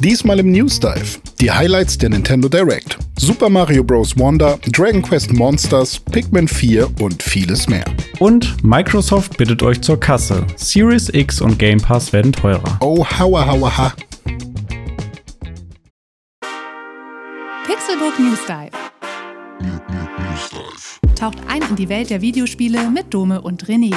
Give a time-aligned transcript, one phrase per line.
[0.00, 1.18] Diesmal im News Dive.
[1.40, 2.96] Die Highlights der Nintendo Direct.
[3.18, 4.16] Super Mario Bros.
[4.16, 7.84] Wonder, Dragon Quest Monsters, Pikmin 4 und vieles mehr.
[8.20, 10.46] Und Microsoft bittet euch zur Kasse.
[10.54, 12.78] Series X und Game Pass werden teurer.
[12.80, 13.92] Oh, hauer, hauer, ha.
[17.66, 18.70] Pixelbook News Dive.
[21.16, 23.96] Taucht ein in die Welt der Videospiele mit Dome und René.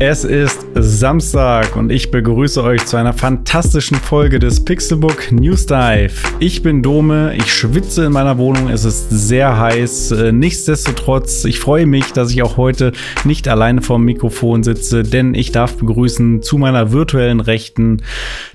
[0.00, 6.12] Es ist Samstag und ich begrüße euch zu einer fantastischen Folge des Pixelbook News Dive.
[6.38, 10.12] Ich bin Dome, ich schwitze in meiner Wohnung, es ist sehr heiß.
[10.12, 12.92] Äh, nichtsdestotrotz, ich freue mich, dass ich auch heute
[13.24, 18.00] nicht alleine vorm Mikrofon sitze, denn ich darf begrüßen zu meiner virtuellen Rechten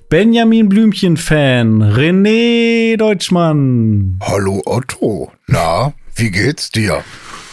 [0.07, 4.17] Benjamin Blümchen-Fan, René Deutschmann.
[4.21, 5.29] Hallo Otto.
[5.47, 7.03] Na, wie geht's dir?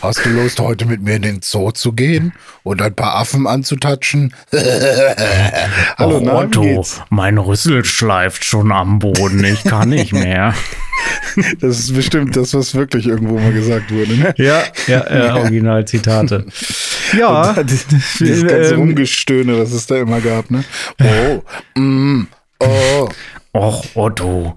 [0.02, 3.46] Hast du Lust, heute mit mir in den Zoo zu gehen und ein paar Affen
[3.46, 4.34] anzutatschen?
[5.98, 9.44] Hallo, oh, na, Otto, mein Rüssel schleift schon am Boden.
[9.44, 10.54] Ich kann nicht mehr.
[11.60, 14.16] Das ist bestimmt das, was wirklich irgendwo mal gesagt wurde.
[14.16, 14.34] Ne?
[14.38, 16.46] Ja, ja, ja Originalzitate.
[17.18, 17.54] Ja.
[17.62, 20.50] Dieses ganze ähm, Rumgestöhne, was es da immer gab.
[20.50, 20.64] Ne?
[21.02, 22.26] Oh, mm,
[22.60, 23.08] oh.
[23.52, 24.56] Och, Otto.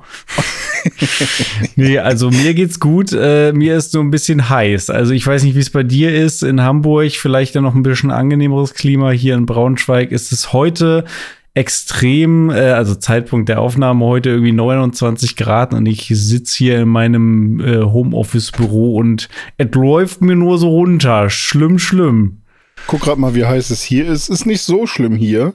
[1.75, 3.13] nee, also mir geht's gut.
[3.13, 4.89] Äh, mir ist so ein bisschen heiß.
[4.89, 6.43] Also ich weiß nicht, wie es bei dir ist.
[6.43, 9.11] In Hamburg vielleicht ja noch ein bisschen angenehmeres Klima.
[9.11, 11.05] Hier in Braunschweig ist es heute
[11.53, 16.89] extrem, äh, also Zeitpunkt der Aufnahme heute irgendwie 29 Grad und ich sitze hier in
[16.89, 21.29] meinem äh, Homeoffice-Büro und es läuft mir nur so runter.
[21.29, 22.41] Schlimm, schlimm.
[22.87, 24.29] Guck grad mal, wie heiß es hier ist.
[24.29, 25.53] Ist nicht so schlimm hier.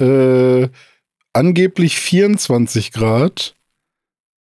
[0.00, 0.68] Äh,
[1.32, 3.54] angeblich 24 Grad.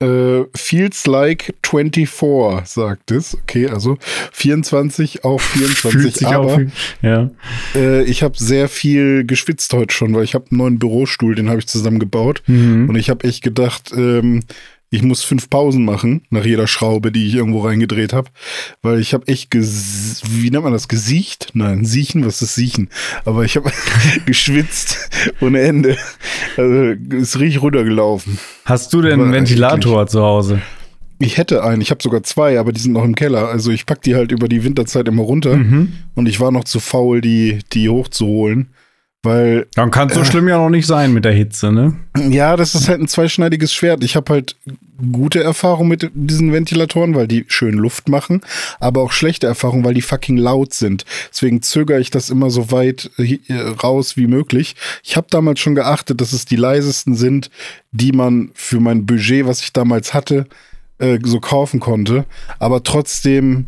[0.01, 3.35] Äh, feels like 24, sagt es.
[3.35, 3.99] Okay, also
[4.33, 6.25] 24 auf 24.
[6.25, 6.61] aber auf,
[7.03, 7.31] ja.
[7.75, 11.49] äh, ich habe sehr viel geschwitzt heute schon, weil ich habe einen neuen Bürostuhl, den
[11.49, 12.45] habe ich zusammengebaut.
[12.47, 12.89] Mhm.
[12.89, 14.45] Und ich habe echt gedacht, ähm,
[14.91, 18.31] ich muss fünf Pausen machen nach jeder Schraube, die ich irgendwo reingedreht habe,
[18.81, 21.51] weil ich habe echt, wie nennt man das, gesiecht?
[21.53, 22.89] Nein, siechen, was ist siechen?
[23.25, 23.71] Aber ich habe
[24.27, 25.11] geschwitzt
[25.41, 25.97] ohne Ende.
[26.57, 28.39] Also ist richtig runtergelaufen.
[28.65, 30.63] Hast du denn einen Ventilator zu Hause?
[31.21, 33.49] Ich hätte einen, ich habe sogar zwei, aber die sind noch im Keller.
[33.49, 35.93] Also ich pack die halt über die Winterzeit immer runter mhm.
[36.15, 38.69] und ich war noch zu faul, die, die hochzuholen.
[39.25, 39.67] Weil.
[39.75, 41.97] Dann kann es so äh, schlimm ja noch nicht sein mit der Hitze, ne?
[42.31, 44.05] Ja, das ist halt ein zweischneidiges Schwert.
[44.05, 44.57] Ich habe halt
[45.13, 48.43] gute Erfahrungen mit diesen Ventilatoren, weil die schön Luft machen,
[48.79, 51.05] aber auch schlechte Erfahrungen, weil die fucking laut sind.
[51.31, 53.39] Deswegen zögere ich das immer so weit äh,
[53.83, 54.77] raus wie möglich.
[55.03, 57.51] Ich habe damals schon geachtet, dass es die leisesten sind,
[57.91, 60.47] die man für mein Budget, was ich damals hatte,
[60.99, 62.25] äh, so kaufen konnte.
[62.59, 63.67] Aber trotzdem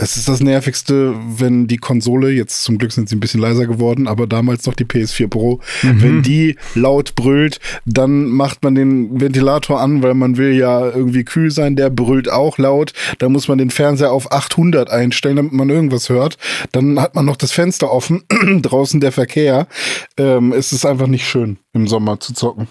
[0.00, 3.66] es ist das Nervigste, wenn die Konsole, jetzt zum Glück sind sie ein bisschen leiser
[3.66, 6.02] geworden, aber damals noch die PS4 Pro, mhm.
[6.02, 11.24] wenn die laut brüllt, dann macht man den Ventilator an, weil man will ja irgendwie
[11.24, 12.92] kühl sein, der brüllt auch laut.
[13.18, 16.38] Da muss man den Fernseher auf 800 einstellen, damit man irgendwas hört.
[16.72, 18.22] Dann hat man noch das Fenster offen,
[18.62, 19.66] draußen der Verkehr.
[20.16, 22.68] Ähm, es ist einfach nicht schön, im Sommer zu zocken.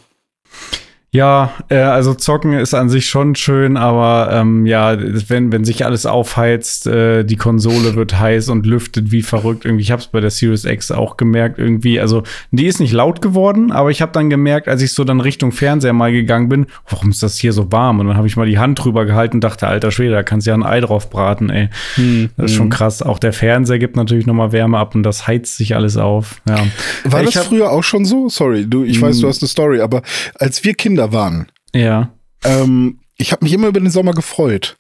[1.14, 4.98] Ja, äh, also zocken ist an sich schon schön, aber ähm, ja,
[5.30, 9.64] wenn, wenn sich alles aufheizt, äh, die Konsole wird heiß und lüftet wie verrückt.
[9.64, 12.92] Irgendwie, ich habe es bei der Series X auch gemerkt, irgendwie, also die ist nicht
[12.92, 16.50] laut geworden, aber ich habe dann gemerkt, als ich so dann Richtung Fernseher mal gegangen
[16.50, 18.02] bin, warum ist das hier so warm?
[18.02, 20.46] Und dann habe ich mal die Hand drüber gehalten und dachte, alter Schwede, da kannst
[20.46, 21.70] du ja ein Ei drauf braten, ey.
[21.96, 22.72] Hm, das ist schon hm.
[22.72, 23.02] krass.
[23.02, 26.42] Auch der Fernseher gibt natürlich noch mal Wärme ab und das heizt sich alles auf.
[26.50, 26.68] Ja.
[27.06, 28.28] War ich das früher auch schon so?
[28.28, 29.30] Sorry, du, ich weiß, du hm.
[29.30, 30.02] hast eine Story, aber
[30.36, 31.46] als wir Kinder Kinder waren.
[31.76, 32.12] Ja.
[32.44, 34.76] Ähm, ich habe mich immer über den Sommer gefreut.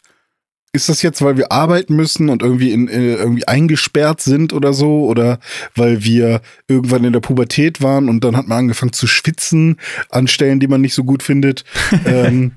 [0.73, 4.73] Ist das jetzt, weil wir arbeiten müssen und irgendwie in, in, irgendwie eingesperrt sind oder
[4.73, 5.05] so?
[5.05, 5.39] Oder
[5.75, 9.77] weil wir irgendwann in der Pubertät waren und dann hat man angefangen zu schwitzen
[10.09, 11.63] an Stellen, die man nicht so gut findet?
[12.05, 12.53] ähm,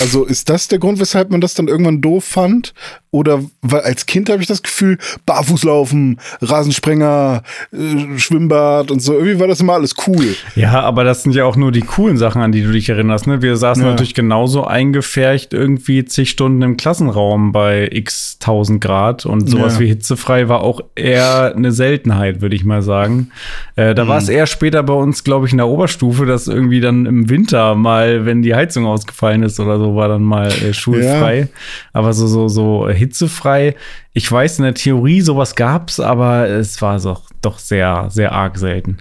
[0.00, 2.74] also ist das der Grund, weshalb man das dann irgendwann doof fand?
[3.10, 7.42] Oder weil als Kind habe ich das Gefühl, Barfußlaufen, Rasensprenger,
[7.72, 10.36] äh, Schwimmbad und so, irgendwie war das immer alles cool.
[10.56, 13.26] Ja, aber das sind ja auch nur die coolen Sachen, an die du dich erinnerst.
[13.26, 13.40] Ne?
[13.40, 13.90] Wir saßen ja.
[13.90, 19.80] natürlich genauso eingefärcht irgendwie zig Stunden im Klassenraum bei x tausend Grad und sowas ja.
[19.80, 23.30] wie hitzefrei war auch eher eine Seltenheit, würde ich mal sagen.
[23.76, 24.08] Äh, da mhm.
[24.08, 27.30] war es eher später bei uns, glaube ich, in der Oberstufe, dass irgendwie dann im
[27.30, 31.40] Winter mal, wenn die Heizung ausgefallen ist oder so, war dann mal äh, schulfrei.
[31.40, 31.46] Ja.
[31.92, 33.74] Aber so, so, so hitzefrei.
[34.14, 38.56] Ich weiß, in der Theorie sowas gab's, aber es war so, doch sehr, sehr arg
[38.56, 38.98] selten.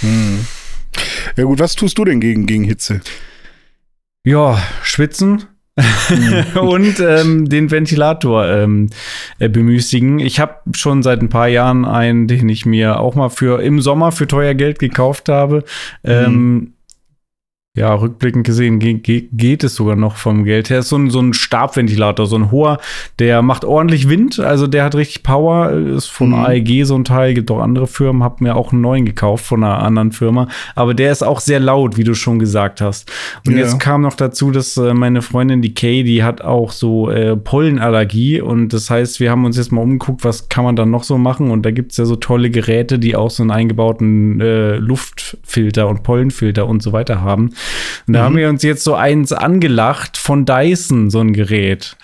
[0.00, 0.46] Hm.
[1.36, 3.00] Ja gut, was tust du denn gegen, gegen Hitze?
[4.24, 5.44] Ja, schwitzen.
[6.10, 6.58] Mhm.
[6.60, 8.90] und ähm, den Ventilator ähm,
[9.38, 10.18] äh, bemüßigen.
[10.18, 13.80] Ich habe schon seit ein paar Jahren einen, den ich mir auch mal für im
[13.80, 15.64] Sommer für teuer Geld gekauft habe.
[16.02, 16.10] Mhm.
[16.10, 16.72] Ähm,
[17.78, 20.80] ja, rückblickend gesehen ge ge geht es sogar noch vom Geld her.
[20.80, 22.78] Ist so ein, so ein Stabventilator, so ein hoher,
[23.20, 26.44] der macht ordentlich Wind, also der hat richtig Power, ist von mhm.
[26.44, 29.62] AEG so ein Teil, gibt auch andere Firmen, hab mir auch einen neuen gekauft von
[29.62, 33.10] einer anderen Firma, aber der ist auch sehr laut, wie du schon gesagt hast.
[33.46, 33.60] Und ja.
[33.60, 37.36] jetzt kam noch dazu, dass äh, meine Freundin, die Kay, die hat auch so äh,
[37.36, 41.04] Pollenallergie und das heißt, wir haben uns jetzt mal umgeguckt, was kann man dann noch
[41.04, 44.40] so machen und da gibt es ja so tolle Geräte, die auch so einen eingebauten
[44.40, 47.50] äh, Luftfilter und Pollenfilter und so weiter haben.
[48.06, 48.24] Und da mhm.
[48.24, 51.96] haben wir uns jetzt so eins angelacht von Dyson, so ein Gerät.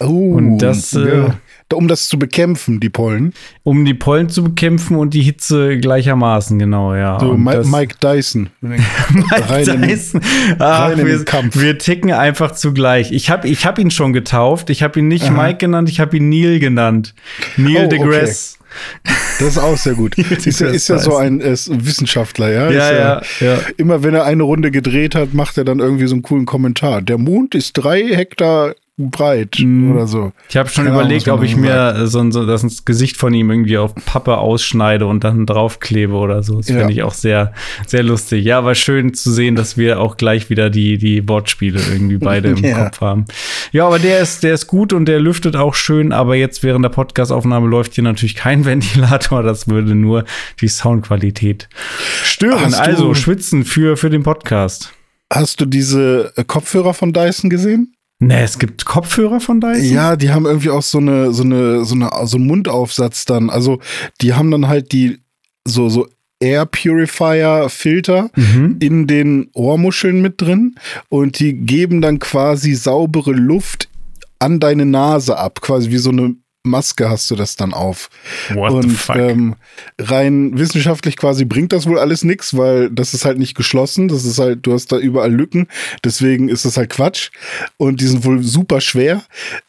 [0.00, 0.94] Oh, und das.
[0.94, 1.34] Äh, ja.
[1.72, 3.32] Um das zu bekämpfen, die Pollen.
[3.62, 7.18] Um die Pollen zu bekämpfen und die Hitze gleichermaßen, genau, ja.
[7.18, 8.50] So, Mike Dyson.
[8.60, 10.20] Mike Dyson.
[10.58, 13.10] Ach, wir, wir, ticken einfach zugleich.
[13.12, 14.68] Ich habe ich hab ihn schon getauft.
[14.68, 15.44] Ich habe ihn nicht Aha.
[15.44, 17.14] Mike genannt, ich habe ihn Neil genannt.
[17.56, 18.56] Neil oh, deGrasse.
[18.56, 18.61] Okay.
[19.38, 20.16] Das ist auch sehr gut.
[20.46, 22.70] ist, ja, ist ja so ein ist Wissenschaftler, ja?
[22.70, 26.14] Ja, ja, ja, Immer wenn er eine Runde gedreht hat, macht er dann irgendwie so
[26.14, 27.02] einen coolen Kommentar.
[27.02, 28.74] Der Mond ist drei Hektar
[29.10, 29.92] breit mm.
[29.92, 30.32] oder so.
[30.48, 33.50] Ich habe schon Keine überlegt, Ahnung, ob ich mir so, so das Gesicht von ihm
[33.50, 36.58] irgendwie auf Pappe ausschneide und dann draufklebe oder so.
[36.58, 36.78] Das ja.
[36.78, 37.52] finde ich auch sehr,
[37.86, 38.44] sehr lustig.
[38.44, 42.50] Ja, aber schön zu sehen, dass wir auch gleich wieder die, die Wortspiele irgendwie beide
[42.50, 42.84] im ja.
[42.84, 43.24] Kopf haben.
[43.72, 46.84] Ja, aber der ist, der ist gut und der lüftet auch schön, aber jetzt während
[46.84, 49.42] der Podcastaufnahme läuft hier natürlich kein Ventilator.
[49.42, 50.24] Das würde nur
[50.60, 51.68] die Soundqualität
[52.22, 52.74] stören.
[52.74, 54.92] Also schwitzen für, für den Podcast.
[55.32, 57.94] Hast du diese Kopfhörer von Dyson gesehen?
[58.22, 59.92] Nee, es gibt Kopfhörer von Dyson?
[59.92, 63.50] Ja, die haben irgendwie auch so eine, so eine, so eine, so einen Mundaufsatz dann.
[63.50, 63.80] Also,
[64.20, 65.18] die haben dann halt die,
[65.66, 66.06] so, so
[66.38, 68.76] Air Purifier Filter mhm.
[68.80, 70.76] in den Ohrmuscheln mit drin
[71.08, 73.88] und die geben dann quasi saubere Luft
[74.38, 78.08] an deine Nase ab, quasi wie so eine Maske hast du das dann auf.
[78.54, 79.56] What und ähm,
[79.98, 84.08] rein wissenschaftlich quasi bringt das wohl alles nichts, weil das ist halt nicht geschlossen.
[84.08, 85.66] Das ist halt, du hast da überall Lücken.
[86.04, 87.30] Deswegen ist das halt Quatsch.
[87.78, 89.22] Und die sind wohl super schwer.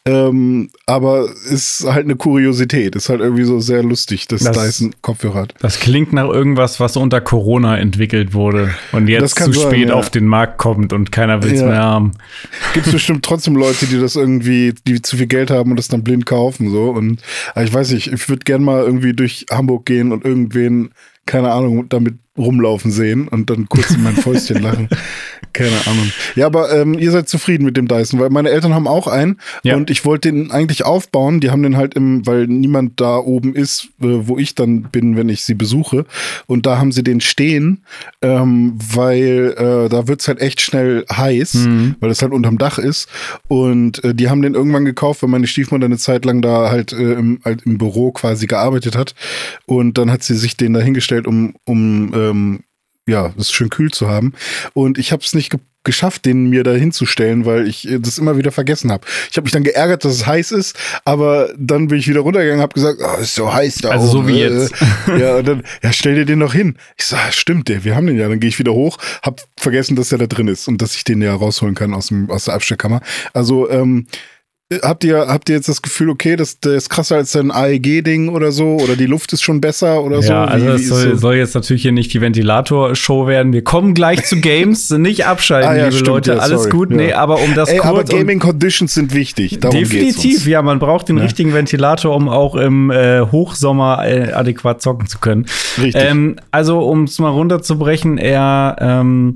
[0.04, 2.94] Ähm, aber ist halt eine Kuriosität.
[2.94, 5.54] Ist halt irgendwie so sehr lustig, dass das, Dyson Kopfhörer hat.
[5.60, 9.94] Das klingt nach irgendwas, was unter Corona entwickelt wurde und jetzt zu sein, spät ja.
[9.94, 11.66] auf den Markt kommt und keiner will es ja.
[11.66, 12.12] mehr haben.
[12.72, 15.88] Gibt es bestimmt trotzdem Leute, die das irgendwie, die zu viel Geld haben und das
[15.88, 16.70] dann blind kaufen.
[16.70, 16.83] So.
[16.90, 17.20] Und
[17.56, 20.90] ich weiß nicht, ich würde gerne mal irgendwie durch Hamburg gehen und irgendwen,
[21.26, 24.88] keine Ahnung, damit rumlaufen sehen und dann kurz in mein Fäustchen lachen.
[25.54, 26.10] Keine Ahnung.
[26.34, 29.38] Ja, aber ähm, ihr seid zufrieden mit dem Dyson, weil meine Eltern haben auch einen
[29.62, 29.76] ja.
[29.76, 31.38] und ich wollte den eigentlich aufbauen.
[31.38, 35.16] Die haben den halt im, weil niemand da oben ist, äh, wo ich dann bin,
[35.16, 36.06] wenn ich sie besuche.
[36.46, 37.84] Und da haben sie den stehen,
[38.20, 41.94] ähm, weil äh, da wird's halt echt schnell heiß, mhm.
[42.00, 43.08] weil es halt unterm Dach ist.
[43.46, 46.92] Und äh, die haben den irgendwann gekauft, weil meine Stiefmutter eine Zeit lang da halt,
[46.92, 49.14] äh, im, halt im Büro quasi gearbeitet hat.
[49.66, 52.60] Und dann hat sie sich den da hingestellt, um, um äh, ähm,
[53.06, 54.32] ja, das ist schön kühl zu haben.
[54.72, 58.16] Und ich habe es nicht ge geschafft, den mir da hinzustellen, weil ich äh, das
[58.16, 59.06] immer wieder vergessen habe.
[59.30, 62.62] Ich habe mich dann geärgert, dass es heiß ist, aber dann bin ich wieder runtergegangen,
[62.62, 63.90] habe gesagt, oh, ist so heiß da.
[63.90, 64.28] Also oben.
[64.28, 64.74] so wie jetzt.
[65.18, 66.76] ja, und dann, ja, stell dir den noch hin.
[66.96, 68.28] Ich so, ah, stimmt, der, wir haben den ja.
[68.30, 71.04] Dann gehe ich wieder hoch, habe vergessen, dass er da drin ist und dass ich
[71.04, 73.02] den ja rausholen kann aus dem aus der Abstellkammer.
[73.34, 74.06] Also ähm,
[74.82, 78.30] Habt ihr, habt ihr jetzt das Gefühl, okay, das, das ist krasser als ein AEG-Ding
[78.30, 78.76] oder so?
[78.76, 80.32] Oder die Luft ist schon besser oder so?
[80.32, 81.16] Ja, also es soll, so?
[81.16, 83.52] soll, jetzt natürlich hier nicht die Ventilator-Show werden.
[83.52, 84.88] Wir kommen gleich zu Games.
[84.98, 86.32] nicht abschalten, ah, ja, liebe stimmt, Leute.
[86.32, 86.90] Ja, Alles gut.
[86.90, 86.96] Ja.
[86.96, 87.90] Nee, aber um das Ey, kurz.
[87.90, 89.60] Aber Gaming Conditions sind wichtig.
[89.60, 90.62] Darum definitiv, ja.
[90.62, 95.44] Man braucht den richtigen Ventilator, um auch im äh, Hochsommer äh, adäquat zocken zu können.
[95.76, 96.02] Richtig.
[96.02, 99.34] Ähm, also, um es mal runterzubrechen, er ähm,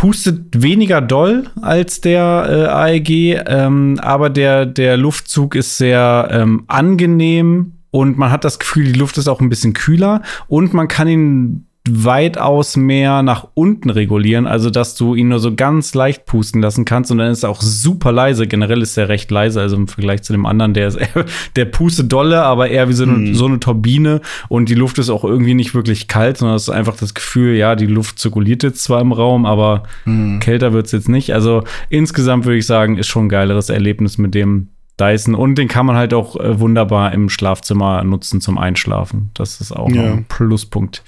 [0.00, 6.64] pustet weniger doll als der äh, AEG, ähm, aber der, der Luftzug ist sehr ähm,
[6.68, 10.88] angenehm und man hat das Gefühl, die Luft ist auch ein bisschen kühler und man
[10.88, 16.26] kann ihn weitaus mehr nach unten regulieren, also dass du ihn nur so ganz leicht
[16.26, 18.46] pusten lassen kannst und dann ist er auch super leise.
[18.46, 20.98] Generell ist er recht leise, also im Vergleich zu dem anderen, der ist
[21.56, 23.34] der pustet dolle, aber eher wie so eine, hm.
[23.34, 26.70] so eine Turbine und die Luft ist auch irgendwie nicht wirklich kalt, sondern es ist
[26.70, 30.40] einfach das Gefühl, ja, die Luft zirkuliert jetzt zwar im Raum, aber hm.
[30.40, 31.34] kälter wird es jetzt nicht.
[31.34, 34.68] Also insgesamt würde ich sagen, ist schon ein geileres Erlebnis mit dem
[35.00, 35.34] Dyson.
[35.34, 39.30] Und den kann man halt auch äh, wunderbar im Schlafzimmer nutzen zum Einschlafen.
[39.34, 40.12] Das ist auch ja.
[40.12, 41.02] ein Pluspunkt.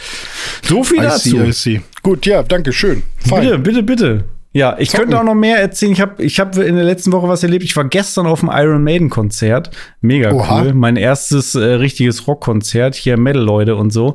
[0.63, 1.31] So viel I dazu.
[1.31, 1.83] See, see.
[2.03, 3.03] Gut, ja, danke schön.
[3.19, 3.43] Fein.
[3.43, 4.25] Bitte, bitte, bitte.
[4.55, 5.05] Ja, ich Zocken.
[5.05, 5.93] könnte auch noch mehr erzählen.
[5.93, 7.65] Ich habe ich hab in der letzten Woche was erlebt.
[7.65, 9.71] Ich war gestern auf dem Iron Maiden Konzert.
[10.03, 10.63] Mega Oha.
[10.63, 10.75] cool.
[10.75, 12.95] Mein erstes äh, richtiges Rockkonzert.
[12.95, 14.15] Hier Metal-Leute und so.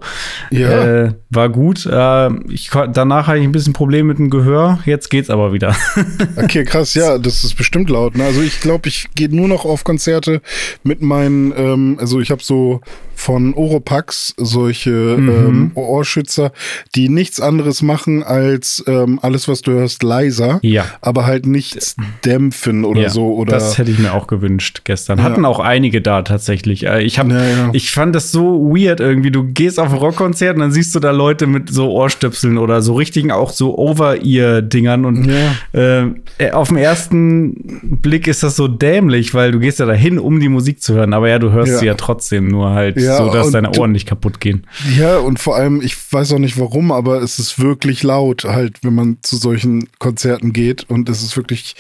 [0.51, 1.05] Ja.
[1.05, 1.87] Äh, war gut.
[1.87, 4.79] Äh, ich, danach hatte ich ein bisschen Probleme mit dem Gehör.
[4.85, 5.75] Jetzt geht's aber wieder.
[6.35, 6.93] okay, krass.
[6.93, 8.15] Ja, das ist bestimmt laut.
[8.15, 8.23] Ne?
[8.23, 10.41] Also ich glaube, ich gehe nur noch auf Konzerte
[10.83, 12.81] mit meinen, ähm, also ich habe so
[13.17, 15.29] von Oropax solche mhm.
[15.29, 16.51] ähm, Ohrschützer,
[16.95, 20.85] die nichts anderes machen als ähm, alles, was du hörst, leiser, ja.
[21.01, 23.33] aber halt nichts dämpfen oder ja, so.
[23.33, 25.23] Oder das hätte ich mir auch gewünscht gestern.
[25.23, 25.49] Hatten ja.
[25.49, 26.85] auch einige da tatsächlich.
[26.85, 27.27] Äh, ich, hab,
[27.73, 29.31] ich fand das so weird irgendwie.
[29.31, 32.81] Du gehst auf ein Rockkonzert und dann siehst du da Leute mit so Ohrstöpseln oder
[32.81, 35.29] so richtigen auch so Over-Ear-Dingern und
[35.73, 36.03] äh,
[36.37, 40.39] äh, auf den ersten Blick ist das so dämlich, weil du gehst ja dahin, um
[40.39, 41.13] die Musik zu hören.
[41.13, 44.39] Aber ja, du hörst sie ja trotzdem nur halt so dass deine Ohren nicht kaputt
[44.39, 44.65] gehen.
[44.97, 48.79] Ja, und vor allem, ich weiß auch nicht warum, aber es ist wirklich laut, halt,
[48.83, 50.16] wenn man zu solchen Konzerten
[50.53, 50.89] geht.
[50.89, 51.75] Und es ist wirklich,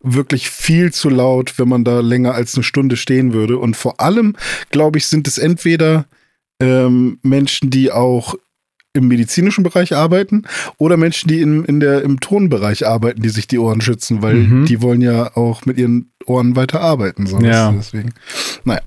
[0.00, 3.58] wirklich viel zu laut, wenn man da länger als eine Stunde stehen würde.
[3.58, 4.36] Und vor allem,
[4.70, 6.06] glaube ich, sind es entweder
[6.60, 8.34] ähm, Menschen, die auch
[8.92, 10.42] im medizinischen Bereich arbeiten
[10.76, 14.34] oder Menschen, die in, in der, im Tonbereich arbeiten, die sich die Ohren schützen, weil
[14.34, 14.66] mhm.
[14.66, 17.26] die wollen ja auch mit ihren Ohren weiter arbeiten.
[17.26, 17.44] Sonst.
[17.44, 17.70] Ja.
[17.70, 18.14] Deswegen,
[18.64, 18.80] naja.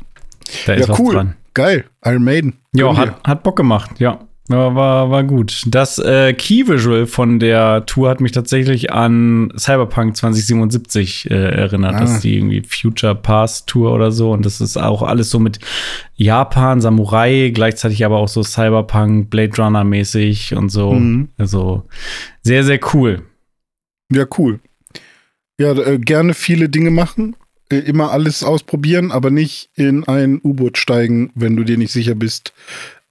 [0.66, 1.14] Da ist ja, cool.
[1.14, 1.36] dran.
[1.54, 2.54] Geil, Iron Maiden.
[2.74, 4.20] Ja, hat, hat Bock gemacht, ja.
[4.50, 5.64] Ja, war, war gut.
[5.68, 11.96] Das äh, Key-Visual von der Tour hat mich tatsächlich an Cyberpunk 2077 äh, erinnert.
[11.96, 12.00] Ah.
[12.02, 14.32] Das ist die irgendwie Future Past Tour oder so.
[14.34, 15.60] Und das ist auch alles so mit
[16.16, 20.92] Japan, Samurai, gleichzeitig aber auch so Cyberpunk, Blade Runner mäßig und so.
[20.92, 21.30] Mhm.
[21.38, 21.84] Also
[22.42, 23.22] sehr, sehr cool.
[24.12, 24.60] Ja, cool.
[25.58, 27.38] Ja, äh, gerne viele Dinge machen.
[27.70, 32.14] Äh, immer alles ausprobieren, aber nicht in ein U-Boot steigen, wenn du dir nicht sicher
[32.14, 32.54] bist,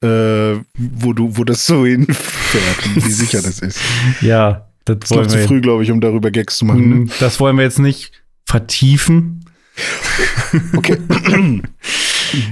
[0.03, 3.81] äh, wo du, wo das so hinfährt und wie sicher das ist.
[4.21, 7.05] Ja, das, das ist noch zu früh, glaube ich, um darüber Gags zu machen.
[7.05, 7.11] Ne?
[7.21, 8.13] Das wollen wir jetzt nicht
[8.45, 9.45] vertiefen.
[10.77, 10.99] Okay.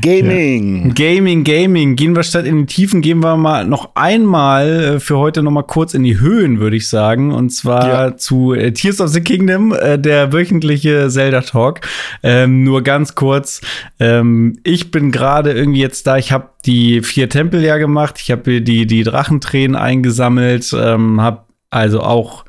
[0.03, 0.89] Gaming.
[0.89, 0.95] Ja.
[0.95, 1.97] Gaming, Gaming.
[1.97, 5.51] Gehen wir statt in die Tiefen, gehen wir mal noch einmal äh, für heute noch
[5.51, 7.33] mal kurz in die Höhen, würde ich sagen.
[7.33, 8.17] Und zwar ja.
[8.17, 11.81] zu äh, Tears of the Kingdom, äh, der wöchentliche Zelda-Talk.
[12.23, 13.61] Ähm, nur ganz kurz.
[13.99, 16.17] Ähm, ich bin gerade irgendwie jetzt da.
[16.17, 18.17] Ich habe die vier Tempel ja gemacht.
[18.21, 20.75] Ich habe die, die Drachentränen eingesammelt.
[20.79, 22.45] Ähm, habe also auch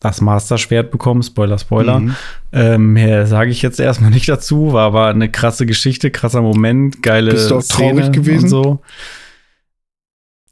[0.00, 1.22] das Master-Schwert bekommen.
[1.22, 2.00] Spoiler, Spoiler.
[2.00, 2.16] Mhm.
[2.52, 4.72] Ähm, Sage ich jetzt erstmal nicht dazu.
[4.72, 8.44] War aber eine krasse Geschichte, krasser Moment, geile Bist du auch Szene traurig gewesen?
[8.44, 8.80] Und so.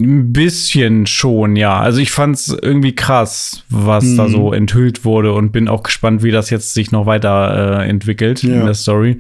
[0.01, 1.81] Ein bisschen schon, ja.
[1.81, 4.17] Also ich fand es irgendwie krass, was mhm.
[4.17, 7.89] da so enthüllt wurde und bin auch gespannt, wie das jetzt sich noch weiter äh,
[7.89, 8.61] entwickelt ja.
[8.61, 9.19] in der Story.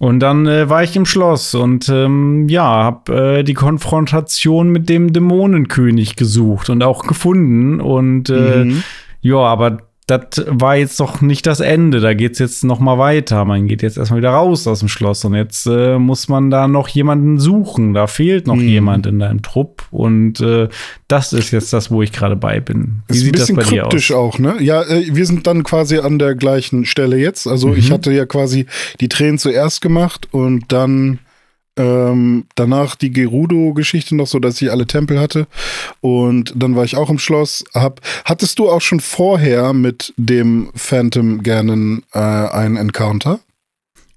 [0.00, 4.88] Und dann äh, war ich im Schloss und ähm, ja, hab äh, die Konfrontation mit
[4.88, 8.82] dem Dämonenkönig gesucht und auch gefunden und äh, mhm
[9.20, 12.00] ja, aber das war jetzt doch nicht das Ende.
[12.00, 13.44] Da geht es jetzt noch mal weiter.
[13.44, 16.66] Man geht jetzt erstmal wieder raus aus dem Schloss und jetzt äh, muss man da
[16.66, 17.92] noch jemanden suchen.
[17.92, 18.68] Da fehlt noch hm.
[18.68, 20.68] jemand in deinem Trupp und äh,
[21.08, 23.02] das ist jetzt das, wo ich gerade bei bin.
[23.06, 24.34] Wie ist sieht ein bisschen das bei kryptisch dir aus?
[24.34, 24.56] auch, ne?
[24.60, 27.46] Ja, äh, wir sind dann quasi an der gleichen Stelle jetzt.
[27.46, 27.76] Also mhm.
[27.76, 28.64] ich hatte ja quasi
[29.00, 31.18] die Tränen zuerst gemacht und dann
[31.78, 35.46] ähm, danach die Gerudo-Geschichte noch so, dass ich alle Tempel hatte.
[36.00, 37.64] Und dann war ich auch im Schloss.
[37.74, 43.40] Hab, hattest du auch schon vorher mit dem Phantom Ganon äh, einen Encounter?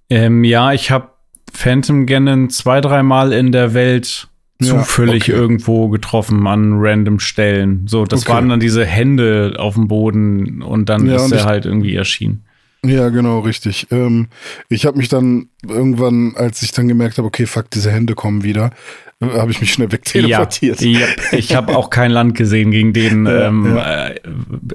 [0.10, 1.10] Ähm, ja, ich habe
[1.54, 4.28] Phantom Ganon zwei, dreimal in der Welt
[4.62, 5.42] zufällig ja, okay.
[5.42, 7.88] irgendwo getroffen an random Stellen.
[7.88, 8.34] So, das okay.
[8.34, 12.46] waren dann diese Hände auf dem Boden und dann ja, ist er halt irgendwie erschienen.
[12.84, 13.88] Ja, genau, richtig.
[13.92, 14.28] Ähm,
[14.68, 18.44] ich habe mich dann irgendwann, als ich dann gemerkt habe, okay, fuck, diese Hände kommen
[18.44, 18.72] wieder,
[19.20, 20.82] äh, habe ich mich schnell wegteleportiert.
[20.82, 21.08] Ja, ja.
[21.32, 23.28] ich habe auch kein Land gesehen gegen den.
[23.28, 24.08] Ja, ähm, ja.
[24.08, 24.22] Äh,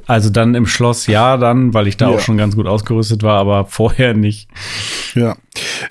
[0.06, 3.40] also dann im Schloss ja, dann, weil ich da auch schon ganz gut ausgerüstet war,
[3.40, 4.48] aber vorher nicht.
[5.14, 5.36] Ja,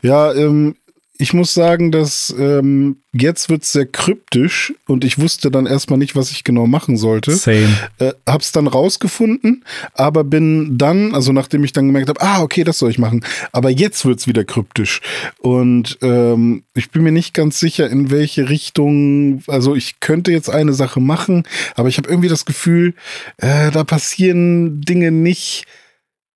[0.01, 0.75] ja, ähm,
[1.17, 5.97] ich muss sagen, dass ähm, jetzt wird es sehr kryptisch und ich wusste dann erstmal
[5.97, 7.31] nicht, was ich genau machen sollte.
[7.35, 7.69] Same.
[7.99, 12.63] Äh, hab's dann rausgefunden, aber bin dann, also nachdem ich dann gemerkt habe, ah, okay,
[12.63, 13.23] das soll ich machen.
[13.53, 15.01] Aber jetzt wird's wieder kryptisch.
[15.39, 20.49] Und ähm, ich bin mir nicht ganz sicher, in welche Richtung, also ich könnte jetzt
[20.49, 21.43] eine Sache machen,
[21.75, 22.93] aber ich habe irgendwie das Gefühl,
[23.37, 25.65] äh, da passieren Dinge nicht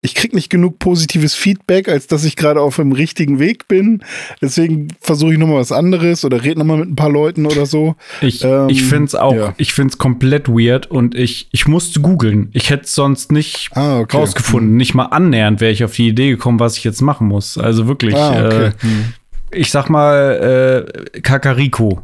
[0.01, 4.01] ich krieg nicht genug positives Feedback, als dass ich gerade auf dem richtigen Weg bin.
[4.41, 7.95] Deswegen versuche ich nochmal was anderes oder rede nochmal mit ein paar Leuten oder so.
[8.21, 9.53] Ich, ähm, ich finde es auch, ja.
[9.57, 12.49] ich finde es komplett weird und ich, ich musste googeln.
[12.53, 14.15] Ich hätte es sonst nicht ah, okay.
[14.15, 14.69] rausgefunden.
[14.69, 14.77] Hm.
[14.77, 17.57] Nicht mal annähernd wäre ich auf die Idee gekommen, was ich jetzt machen muss.
[17.57, 18.65] Also wirklich, ah, okay.
[18.67, 19.13] äh, hm.
[19.51, 22.03] ich sag mal, äh, Kakariko.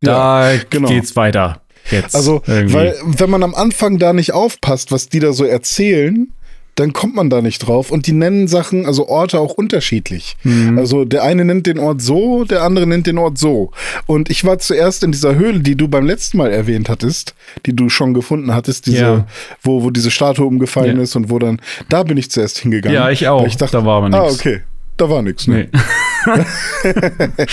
[0.00, 0.88] Da ja, genau.
[0.88, 1.60] geht's weiter.
[1.90, 2.74] Jetzt also, irgendwie.
[2.74, 6.32] weil wenn man am Anfang da nicht aufpasst, was die da so erzählen,
[6.74, 7.90] dann kommt man da nicht drauf.
[7.90, 10.36] Und die nennen Sachen, also Orte auch unterschiedlich.
[10.42, 10.78] Mhm.
[10.78, 13.70] Also der eine nennt den Ort so, der andere nennt den Ort so.
[14.06, 17.34] Und ich war zuerst in dieser Höhle, die du beim letzten Mal erwähnt hattest,
[17.66, 19.26] die du schon gefunden hattest, diese, ja.
[19.62, 21.02] wo, wo diese Statue umgefallen ja.
[21.02, 22.94] ist und wo dann, da bin ich zuerst hingegangen.
[22.94, 23.46] Ja, ich auch.
[23.46, 24.24] Ich dachte, da war aber nichts.
[24.24, 24.60] Ah, okay.
[24.96, 25.46] Da war nichts.
[25.46, 25.68] Ne?
[25.72, 25.80] Nee.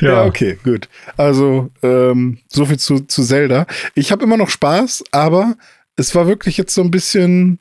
[0.00, 0.12] ja.
[0.12, 0.24] ja.
[0.24, 0.88] okay, gut.
[1.16, 3.66] Also, ähm, so viel zu, zu Zelda.
[3.94, 5.56] Ich habe immer noch Spaß, aber
[5.96, 7.58] es war wirklich jetzt so ein bisschen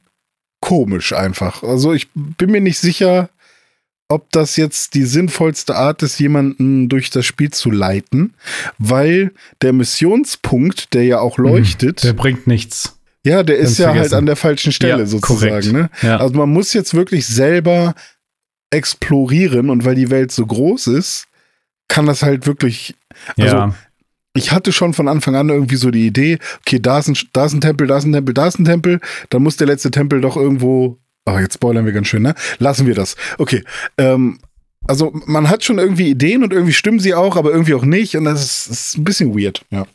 [0.61, 1.63] komisch einfach.
[1.63, 3.29] Also ich bin mir nicht sicher,
[4.07, 8.33] ob das jetzt die sinnvollste Art ist, jemanden durch das Spiel zu leiten,
[8.77, 11.45] weil der Missionspunkt, der ja auch mhm.
[11.45, 12.97] leuchtet, der bringt nichts.
[13.25, 14.13] Ja, der ist ja halt vergessen.
[14.13, 15.71] halt an der falschen Stelle ja, sozusagen.
[15.71, 15.89] Ne?
[16.01, 16.17] Ja.
[16.17, 17.93] Also man muss jetzt wirklich selber
[18.71, 21.27] explorieren und weil die Welt so groß ist,
[21.87, 22.95] kann das halt wirklich.
[23.37, 23.75] Also ja
[24.39, 27.45] ich hatte schon von Anfang an irgendwie so die Idee, okay, da ist ein, da
[27.45, 29.91] ist ein Tempel, da ist ein Tempel, da ist ein Tempel, dann muss der letzte
[29.91, 30.97] Tempel doch irgendwo.
[31.25, 32.33] Oh, jetzt spoilern wir ganz schön, ne?
[32.57, 33.15] Lassen wir das.
[33.37, 33.63] Okay.
[33.97, 34.39] Ähm,
[34.87, 38.15] also man hat schon irgendwie Ideen und irgendwie stimmen sie auch, aber irgendwie auch nicht.
[38.15, 39.85] Und das ist, ist ein bisschen weird, ja.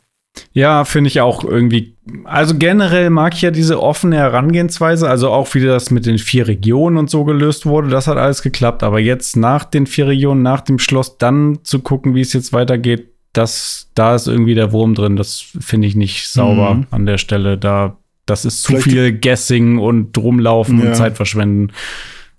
[0.51, 1.95] Ja, finde ich auch irgendwie.
[2.25, 6.47] Also generell mag ich ja diese offene Herangehensweise, also auch wie das mit den vier
[6.47, 8.83] Regionen und so gelöst wurde, das hat alles geklappt.
[8.83, 12.53] Aber jetzt nach den vier Regionen, nach dem Schloss, dann zu gucken, wie es jetzt
[12.53, 15.15] weitergeht, das, da ist irgendwie der Wurm drin.
[15.15, 16.87] Das finde ich nicht sauber mhm.
[16.91, 17.57] an der Stelle.
[17.57, 20.89] Da, das ist zu Vielleicht viel Guessing und rumlaufen ja.
[20.89, 21.71] und Zeit verschwenden.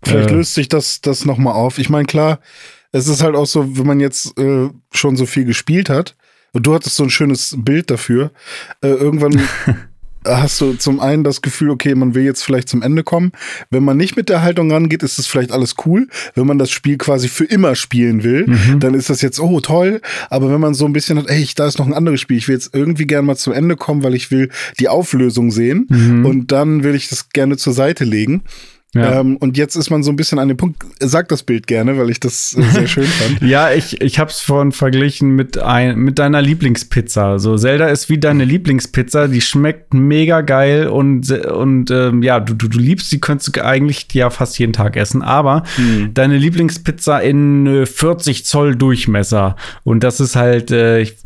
[0.03, 1.79] Vielleicht äh, löst sich das, das noch mal auf.
[1.79, 2.41] Ich meine, klar,
[2.93, 6.17] es ist halt auch so, wenn man jetzt äh, schon so viel gespielt hat,
[6.53, 8.31] und du hattest so ein schönes Bild dafür,
[8.83, 9.39] äh, irgendwann
[10.27, 13.33] hast du zum einen das Gefühl, okay, man will jetzt vielleicht zum Ende kommen.
[13.71, 16.09] Wenn man nicht mit der Haltung rangeht, ist es vielleicht alles cool.
[16.35, 18.81] Wenn man das Spiel quasi für immer spielen will, mhm.
[18.81, 20.01] dann ist das jetzt, oh, toll.
[20.31, 22.49] Aber wenn man so ein bisschen hat, ey, da ist noch ein anderes Spiel, ich
[22.49, 26.27] will jetzt irgendwie gerne mal zum Ende kommen, weil ich will die Auflösung sehen mhm.
[26.27, 28.43] und dann will ich das gerne zur Seite legen
[28.99, 29.21] ja.
[29.21, 31.99] Ähm, und jetzt ist man so ein bisschen an dem Punkt, sag das Bild gerne,
[31.99, 33.43] weil ich das äh, sehr schön fand.
[33.49, 37.39] ja, ich, ich habe es vorhin verglichen mit, ein, mit deiner Lieblingspizza.
[37.39, 42.55] So, Zelda ist wie deine Lieblingspizza, die schmeckt mega geil und, und ähm, ja, du,
[42.55, 46.15] du, du liebst sie, könntest du eigentlich ja fast jeden Tag essen, aber hm.
[46.15, 49.57] deine Lieblingspizza in äh, 40 Zoll Durchmesser.
[49.85, 51.17] Und das ist halt, äh, ich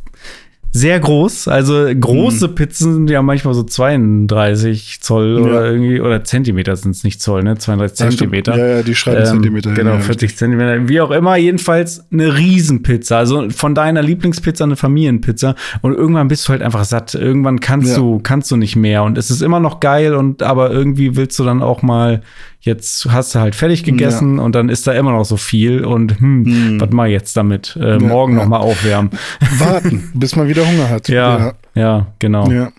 [0.72, 1.48] sehr groß.
[1.48, 2.54] Also große mhm.
[2.54, 5.44] Pizzen sind ja manchmal so 32 Zoll ja.
[5.44, 7.58] oder irgendwie, oder Zentimeter sind es nicht Zoll, ne?
[7.58, 8.56] 32 ja, Zentimeter.
[8.56, 9.72] Ja, ja, die schreiben ähm, Zentimeter.
[9.72, 10.88] Genau, ja, 40 Zentimeter.
[10.88, 13.18] Wie auch immer, jedenfalls eine Riesenpizza.
[13.18, 15.56] Also von deiner Lieblingspizza eine Familienpizza.
[15.82, 17.14] Und irgendwann bist du halt einfach satt.
[17.14, 19.02] Irgendwann kannst du, kannst du nicht mehr.
[19.02, 22.22] Und es ist immer noch geil und aber irgendwie willst du dann auch mal
[22.62, 24.42] jetzt hast du halt fertig gegessen ja.
[24.42, 26.80] und dann ist da immer noch so viel und hm, hm.
[26.80, 27.76] was mal jetzt damit?
[27.80, 28.40] Äh, ja, morgen ja.
[28.40, 29.10] noch mal aufwärmen.
[29.58, 31.08] Warten, bis man wieder Hunger hat.
[31.08, 32.50] Ja, ja, ja genau.
[32.50, 32.72] Ja,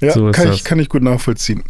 [0.00, 1.62] ja so kann, ich, kann ich gut nachvollziehen.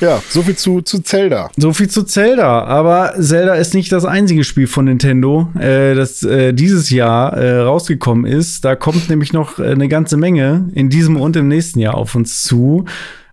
[0.00, 1.50] Ja, so viel zu, zu Zelda.
[1.56, 2.64] So viel zu Zelda.
[2.64, 7.60] Aber Zelda ist nicht das einzige Spiel von Nintendo, äh, das äh, dieses Jahr äh,
[7.60, 8.64] rausgekommen ist.
[8.64, 12.14] Da kommt nämlich noch äh, eine ganze Menge in diesem und im nächsten Jahr auf
[12.14, 12.84] uns zu.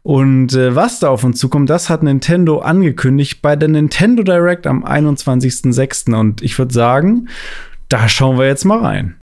[0.03, 4.67] Und äh, was da auf uns zukommt, das hat Nintendo angekündigt bei der Nintendo Direct
[4.67, 6.13] am 21.06.
[6.13, 7.29] Und ich würde sagen,
[7.89, 9.15] da schauen wir jetzt mal rein.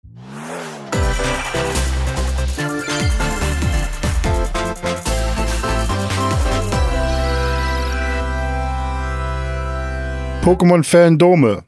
[10.42, 11.64] Pokémon-Fan-Dome.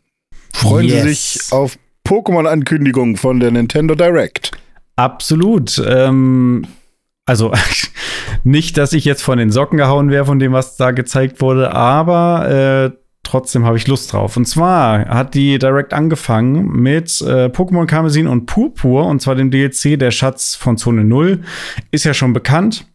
[0.54, 1.02] Freuen yes.
[1.02, 4.52] Sie sich auf Pokémon-Ankündigungen von der Nintendo Direct.
[4.96, 5.80] Absolut.
[5.86, 6.66] Ähm,
[7.26, 7.52] also
[8.44, 11.72] nicht, dass ich jetzt von den Socken gehauen wäre von dem, was da gezeigt wurde,
[11.72, 14.36] aber äh, trotzdem habe ich Lust drauf.
[14.36, 19.50] Und zwar hat die Direct angefangen mit äh, Pokémon Karmesin und Purpur, und zwar dem
[19.50, 21.42] DLC Der Schatz von Zone 0.
[21.90, 22.86] Ist ja schon bekannt.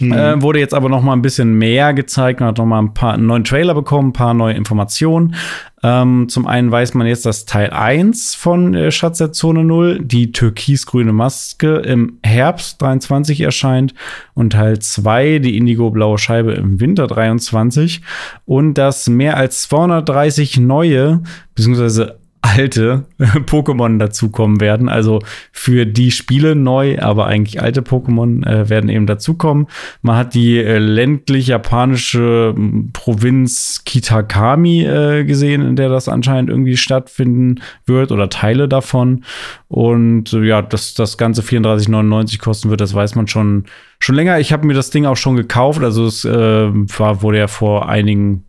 [0.00, 0.12] Mhm.
[0.12, 2.40] Äh, wurde jetzt aber noch mal ein bisschen mehr gezeigt.
[2.40, 5.36] Man hat noch mal ein paar einen neuen Trailer bekommen, ein paar neue Informationen.
[5.84, 10.00] Ähm, zum einen weiß man jetzt, dass Teil 1 von äh, Schatz der Zone 0,
[10.02, 13.94] die türkisgrüne Maske, im Herbst 23 erscheint
[14.32, 18.00] und Teil 2, die indigo-blaue Scheibe, im Winter 23
[18.46, 21.22] und dass mehr als 230 neue
[21.54, 22.18] beziehungsweise
[22.56, 24.88] alte Pokémon dazukommen werden.
[24.88, 25.20] Also
[25.52, 29.66] für die Spiele neu, aber eigentlich alte Pokémon äh, werden eben dazukommen.
[30.02, 36.50] Man hat die äh, ländlich japanische hm, Provinz Kitakami äh, gesehen, in der das anscheinend
[36.50, 39.24] irgendwie stattfinden wird oder Teile davon.
[39.68, 43.64] Und äh, ja, dass das Ganze 34,99 kosten wird, das weiß man schon,
[43.98, 44.38] schon länger.
[44.38, 45.82] Ich habe mir das Ding auch schon gekauft.
[45.82, 48.44] Also es äh, war, wurde ja vor einigen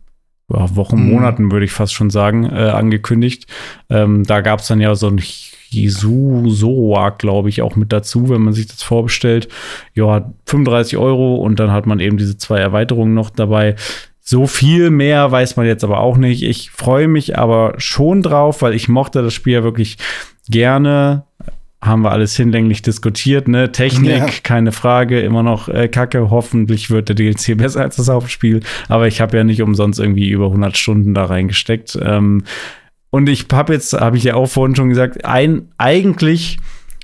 [0.48, 1.10] Wochen, mhm.
[1.10, 3.46] Monaten, würde ich fast schon sagen, äh, angekündigt.
[3.90, 8.42] Ähm, da gab es dann ja so ein Hisusoa, glaube ich, auch mit dazu, wenn
[8.42, 9.48] man sich das vorbestellt.
[9.94, 13.74] Ja, 35 Euro und dann hat man eben diese zwei Erweiterungen noch dabei.
[14.20, 16.42] So viel mehr weiß man jetzt aber auch nicht.
[16.42, 19.98] Ich freue mich aber schon drauf, weil ich mochte das Spiel ja wirklich
[20.48, 21.24] gerne
[21.82, 23.70] haben wir alles hinlänglich diskutiert, ne?
[23.70, 24.26] Technik, ja.
[24.42, 26.30] keine Frage, immer noch äh, Kacke.
[26.30, 28.60] Hoffentlich wird der DLC besser als das Hauptspiel.
[28.88, 31.98] Aber ich habe ja nicht umsonst irgendwie über 100 Stunden da reingesteckt.
[32.00, 32.44] Ähm,
[33.10, 36.58] und ich habe jetzt, habe ich ja auch vorhin schon gesagt, ein, eigentlich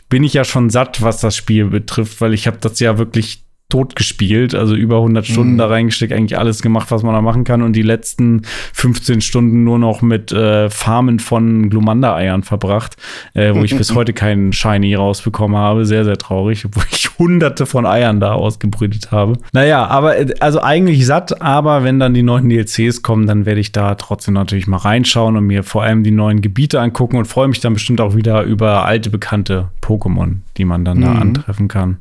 [0.09, 3.45] bin ich ja schon satt, was das Spiel betrifft, weil ich habe das ja wirklich
[3.72, 5.59] tot gespielt, also über 100 Stunden mhm.
[5.59, 8.42] da reingesteckt, eigentlich alles gemacht, was man da machen kann und die letzten
[8.75, 12.96] 15 Stunden nur noch mit äh, Farmen von Glumanda-Eiern verbracht,
[13.33, 15.87] äh, wo ich bis heute keinen Shiny rausbekommen habe.
[15.87, 19.38] Sehr, sehr traurig, obwohl ich hunderte von Eiern da ausgebrütet habe.
[19.55, 23.61] Naja, aber äh, also eigentlich satt, aber wenn dann die neuen DLCs kommen, dann werde
[23.61, 27.25] ich da trotzdem natürlich mal reinschauen und mir vor allem die neuen Gebiete angucken und
[27.25, 31.03] freue mich dann bestimmt auch wieder über alte bekannte Pokémon, die man dann mhm.
[31.03, 31.96] da antreffen kann.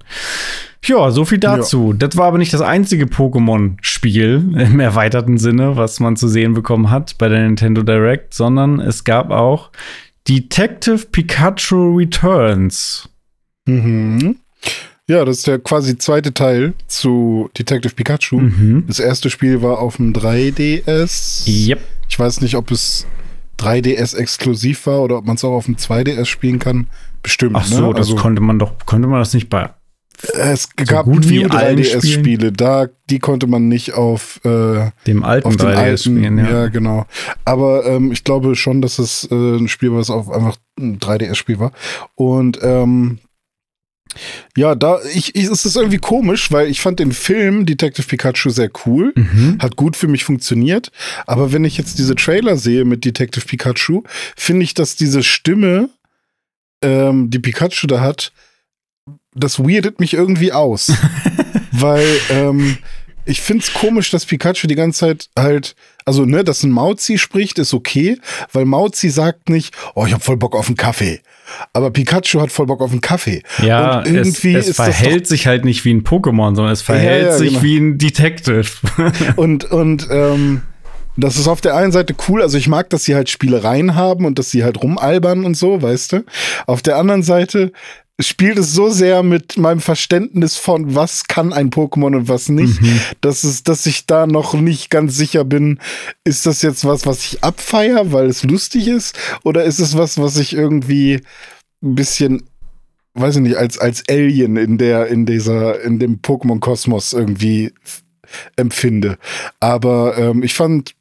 [0.85, 1.91] Ja, so viel dazu.
[1.91, 1.97] Ja.
[1.97, 6.89] Das war aber nicht das einzige Pokémon-Spiel im erweiterten Sinne, was man zu sehen bekommen
[6.89, 9.71] hat bei der Nintendo Direct, sondern es gab auch
[10.27, 13.09] Detective Pikachu Returns.
[13.67, 14.37] Mhm.
[15.07, 18.39] Ja, das ist der quasi zweite Teil zu Detective Pikachu.
[18.39, 18.85] Mhm.
[18.87, 21.47] Das erste Spiel war auf dem 3DS.
[21.47, 21.79] Yep.
[22.09, 23.05] Ich weiß nicht, ob es
[23.59, 26.87] 3DS exklusiv war oder ob man es auch auf dem 2DS spielen kann.
[27.21, 27.55] Bestimmt.
[27.55, 27.93] Ach so, ne?
[27.93, 29.69] das also, konnte man doch, konnte man das nicht bei
[30.21, 35.49] es so gab gut wie 3DS-Spiele, da die konnte man nicht auf äh, dem alten
[35.49, 36.37] 3DS spielen.
[36.37, 36.49] Ja.
[36.49, 37.05] ja, genau.
[37.43, 40.99] Aber ähm, ich glaube schon, dass es äh, ein Spiel war, das auf einfach ein
[40.99, 41.71] 3DS-Spiel war.
[42.15, 43.19] Und ähm,
[44.57, 48.49] ja, da ich, ich es ist irgendwie komisch, weil ich fand den Film Detective Pikachu
[48.49, 49.57] sehr cool, mhm.
[49.59, 50.91] hat gut für mich funktioniert.
[51.25, 54.03] Aber wenn ich jetzt diese Trailer sehe mit Detective Pikachu,
[54.35, 55.89] finde ich, dass diese Stimme,
[56.83, 58.33] ähm, die Pikachu da hat,
[59.33, 60.91] das weirdet mich irgendwie aus.
[61.71, 62.77] weil ähm,
[63.25, 67.59] ich find's komisch, dass Pikachu die ganze Zeit halt, also ne, dass ein Mauzi spricht,
[67.59, 68.17] ist okay,
[68.51, 71.21] weil Mauzi sagt nicht, oh, ich hab voll Bock auf einen Kaffee.
[71.73, 73.43] Aber Pikachu hat voll Bock auf einen Kaffee.
[73.61, 77.23] Ja, und irgendwie es, es verhält sich halt nicht wie ein Pokémon, sondern es verhält
[77.23, 77.63] ja, ja, sich genau.
[77.63, 78.69] wie ein Detective.
[79.35, 80.61] und und ähm,
[81.17, 84.25] das ist auf der einen Seite cool, also ich mag, dass sie halt Spielereien haben
[84.25, 86.25] und dass sie halt rumalbern und so, weißt du.
[86.67, 87.73] Auf der anderen Seite
[88.21, 92.81] spielt es so sehr mit meinem Verständnis von, was kann ein Pokémon und was nicht,
[92.81, 92.99] mhm.
[93.21, 95.79] dass, es, dass ich da noch nicht ganz sicher bin,
[96.23, 100.17] ist das jetzt was, was ich abfeier, weil es lustig ist, oder ist es was,
[100.17, 101.21] was ich irgendwie
[101.83, 102.43] ein bisschen
[103.13, 107.73] weiß ich nicht, als, als Alien in der, in dieser, in dem Pokémon-Kosmos irgendwie
[108.55, 109.17] empfinde.
[109.59, 110.95] Aber ähm, ich fand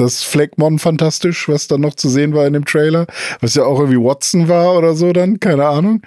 [0.00, 3.06] das Fleckmon fantastisch, was da noch zu sehen war in dem Trailer,
[3.40, 6.02] was ja auch irgendwie Watson war oder so dann, keine Ahnung.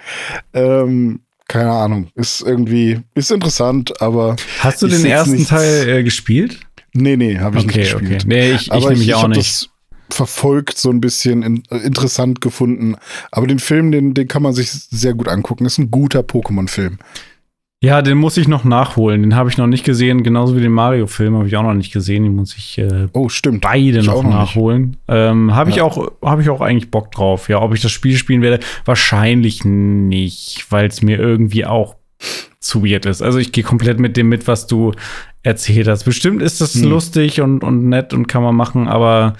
[0.54, 4.36] Ähm, keine Ahnung, ist irgendwie, ist interessant, aber.
[4.60, 6.60] Hast du den ersten Teil äh, gespielt?
[6.94, 8.22] Nee, nee, habe ich okay, nicht gespielt.
[8.22, 8.28] Okay.
[8.28, 9.70] Nee, ich, ich nämlich auch nicht.
[10.10, 12.96] verfolgt, so ein bisschen in, äh, interessant gefunden.
[13.30, 15.66] Aber den Film, den, den kann man sich sehr gut angucken.
[15.66, 16.98] Ist ein guter Pokémon-Film.
[17.82, 19.22] Ja, den muss ich noch nachholen.
[19.22, 20.22] Den habe ich noch nicht gesehen.
[20.22, 22.22] Genauso wie den Mario-Film habe ich auch noch nicht gesehen.
[22.22, 23.62] Den muss ich äh, oh, stimmt.
[23.62, 24.98] beide ich noch nachholen.
[25.08, 25.76] Ähm, habe ja.
[25.76, 27.48] ich auch habe ich auch eigentlich Bock drauf.
[27.48, 31.96] Ja, ob ich das Spiel spielen werde, wahrscheinlich nicht, weil es mir irgendwie auch
[32.60, 33.20] zu weird ist.
[33.20, 34.92] Also ich gehe komplett mit dem mit, was du
[35.42, 36.04] erzählt hast.
[36.04, 36.84] Bestimmt ist das hm.
[36.84, 39.34] lustig und, und nett und kann man machen, aber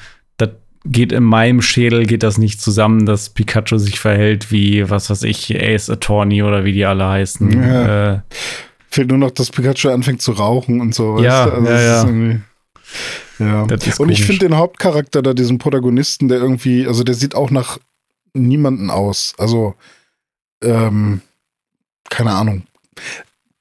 [0.85, 5.23] geht in meinem Schädel geht das nicht zusammen, dass Pikachu sich verhält wie, was weiß
[5.25, 7.63] ich, Ace Attorney oder wie die alle heißen.
[7.63, 8.13] Ja.
[8.15, 8.21] Äh,
[8.91, 11.19] Fehlt nur noch, dass Pikachu anfängt zu rauchen und so.
[11.19, 12.41] Ja, also ja, ja.
[13.39, 13.63] ja.
[13.99, 17.79] und ich finde den Hauptcharakter da, diesen Protagonisten, der irgendwie, also der sieht auch nach
[18.35, 19.35] niemanden aus.
[19.39, 19.75] Also,
[20.63, 21.23] ähm,
[22.11, 22.65] keine Ahnung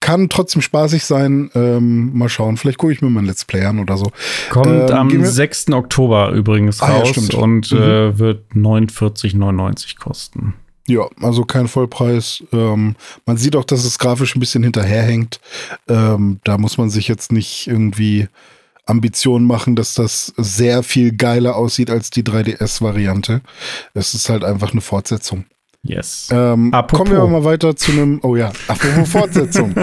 [0.02, 1.50] kann trotzdem spaßig sein.
[1.56, 2.58] Ähm, mal schauen.
[2.58, 4.12] Vielleicht gucke ich mir mal ein Let's Play an oder so.
[4.50, 5.72] Kommt ähm, am 6.
[5.72, 7.78] Oktober übrigens ah, raus ja, und mhm.
[7.78, 10.56] äh, wird 49,99 kosten.
[10.88, 12.44] Ja, also kein Vollpreis.
[12.52, 15.40] Ähm, man sieht auch, dass es grafisch ein bisschen hinterherhängt.
[15.88, 18.28] Ähm, da muss man sich jetzt nicht irgendwie
[18.86, 23.42] Ambitionen machen, dass das sehr viel geiler aussieht als die 3DS-Variante.
[23.94, 25.46] Es ist halt einfach eine Fortsetzung.
[25.84, 26.30] Yes.
[26.32, 29.74] Ähm, kommen wir mal weiter zu einem, oh ja, apropos Fortsetzung.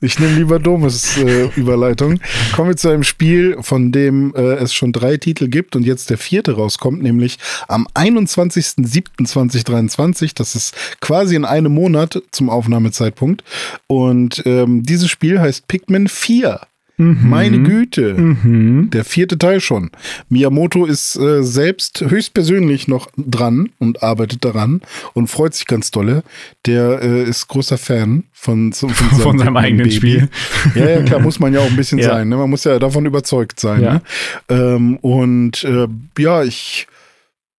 [0.00, 2.18] ich nehme lieber Domes äh, Überleitung.
[2.54, 6.10] Kommen wir zu einem Spiel, von dem äh, es schon drei Titel gibt und jetzt
[6.10, 7.38] der vierte rauskommt, nämlich
[7.68, 10.32] am 21.07.2023.
[10.34, 13.44] Das ist quasi in einem Monat zum Aufnahmezeitpunkt.
[13.86, 16.62] Und ähm, dieses Spiel heißt Pikmin 4.
[16.96, 17.28] Mhm.
[17.28, 18.14] Meine Güte.
[18.14, 18.90] Mhm.
[18.90, 19.90] Der vierte Teil schon.
[20.28, 24.80] Miyamoto ist äh, selbst höchstpersönlich noch dran und arbeitet daran
[25.12, 26.22] und freut sich ganz dolle.
[26.66, 29.96] Der äh, ist großer Fan von, von, von, von seinem eigenen Baby.
[29.96, 30.28] Spiel.
[30.74, 32.10] Ja, ja, klar, muss man ja auch ein bisschen ja.
[32.10, 32.28] sein.
[32.28, 32.36] Ne?
[32.36, 33.82] Man muss ja davon überzeugt sein.
[33.82, 33.94] Ja.
[33.94, 34.02] Ne?
[34.48, 36.86] Ähm, und äh, ja, ich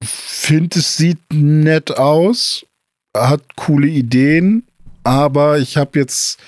[0.02, 2.66] finde, es sieht nett aus,
[3.16, 4.64] hat coole Ideen,
[5.02, 6.38] aber ich habe jetzt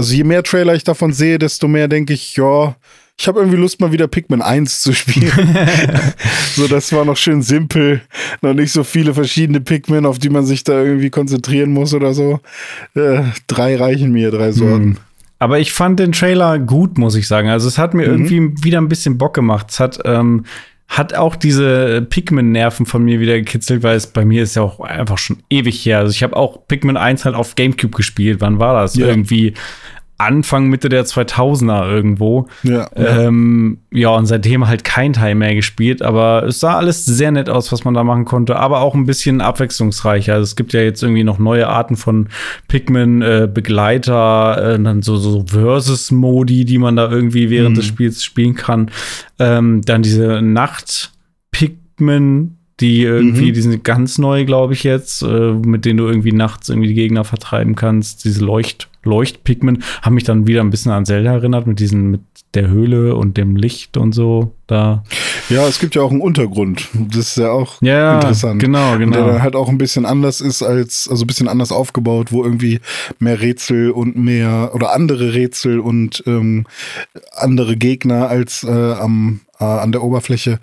[0.00, 2.74] also je mehr Trailer ich davon sehe, desto mehr denke ich, ja,
[3.18, 5.30] ich habe irgendwie Lust, mal wieder Pikmin 1 zu spielen.
[6.56, 8.00] so, das war noch schön simpel.
[8.40, 12.14] Noch nicht so viele verschiedene Pikmin, auf die man sich da irgendwie konzentrieren muss oder
[12.14, 12.40] so.
[12.94, 14.84] Äh, drei reichen mir, drei Sorten.
[14.84, 14.96] Hm.
[15.38, 17.50] Aber ich fand den Trailer gut, muss ich sagen.
[17.50, 18.26] Also es hat mir mhm.
[18.26, 19.66] irgendwie wieder ein bisschen Bock gemacht.
[19.68, 20.46] Es hat ähm,
[20.90, 24.80] hat auch diese Pikmin-Nerven von mir wieder gekitzelt, weil es bei mir ist ja auch
[24.80, 25.98] einfach schon ewig her.
[25.98, 28.40] Also ich habe auch Pikmin 1 halt auf Gamecube gespielt.
[28.40, 28.96] Wann war das?
[28.96, 29.06] Ja.
[29.06, 29.54] Irgendwie
[30.20, 32.46] Anfang, Mitte der 2000er irgendwo.
[32.62, 34.10] Ja, ähm, ja.
[34.10, 37.84] und seitdem halt kein Teil mehr gespielt, aber es sah alles sehr nett aus, was
[37.84, 40.34] man da machen konnte, aber auch ein bisschen abwechslungsreicher.
[40.34, 42.28] Also es gibt ja jetzt irgendwie noch neue Arten von
[42.68, 47.76] Pikmin, äh, Begleiter, äh, dann so, so Versus-Modi, die man da irgendwie während mhm.
[47.76, 48.90] des Spiels spielen kann.
[49.38, 51.00] Ähm, dann diese Nacht-Pikmin,
[52.80, 53.54] die irgendwie, mhm.
[53.54, 56.94] die sind ganz neu, glaube ich, jetzt, äh, mit denen du irgendwie nachts irgendwie die
[56.94, 58.24] Gegner vertreiben kannst.
[58.24, 62.20] Diese Leucht, Leuchtpigment haben mich dann wieder ein bisschen an Zelda erinnert, mit diesen, mit
[62.54, 65.04] der Höhle und dem Licht und so da.
[65.48, 66.88] Ja, es gibt ja auch einen Untergrund.
[66.94, 68.60] Das ist ja auch ja, interessant.
[68.60, 69.16] Genau, genau.
[69.16, 72.44] Der dann halt auch ein bisschen anders ist als, also ein bisschen anders aufgebaut, wo
[72.44, 72.80] irgendwie
[73.18, 76.66] mehr Rätsel und mehr oder andere Rätsel und ähm,
[77.36, 80.60] andere Gegner als äh, am, äh, an der Oberfläche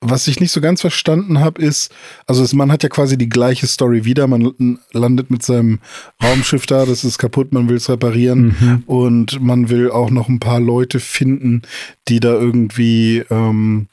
[0.00, 1.92] was ich nicht so ganz verstanden habe, ist,
[2.26, 4.26] also man hat ja quasi die gleiche Story wieder.
[4.26, 5.80] Man landet mit seinem
[6.22, 8.82] Raumschiff da, das ist kaputt, man will es reparieren mhm.
[8.86, 11.62] und man will auch noch ein paar Leute finden,
[12.08, 13.88] die da irgendwie ähm,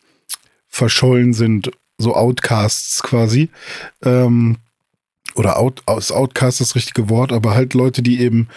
[0.67, 3.49] verschollen sind, so Outcasts quasi.
[4.03, 4.57] Ähm,
[5.35, 8.49] oder Out, aus Outcast das richtige Wort, aber halt Leute, die eben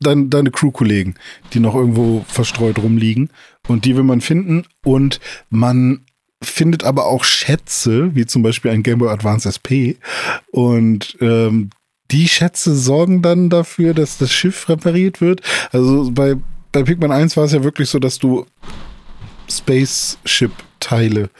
[0.00, 1.14] dein, deine Crew-Kollegen,
[1.52, 3.28] die noch irgendwo verstreut rumliegen
[3.68, 5.20] und die will man finden und
[5.50, 6.06] man
[6.42, 9.96] findet aber auch Schätze, wie zum Beispiel ein Game Boy Advance SP.
[10.50, 11.70] Und ähm,
[12.10, 15.40] die Schätze sorgen dann dafür, dass das Schiff repariert wird.
[15.72, 16.36] Also bei,
[16.72, 18.46] bei Pikmin 1 war es ja wirklich so, dass du
[19.50, 21.30] Spaceship-Teile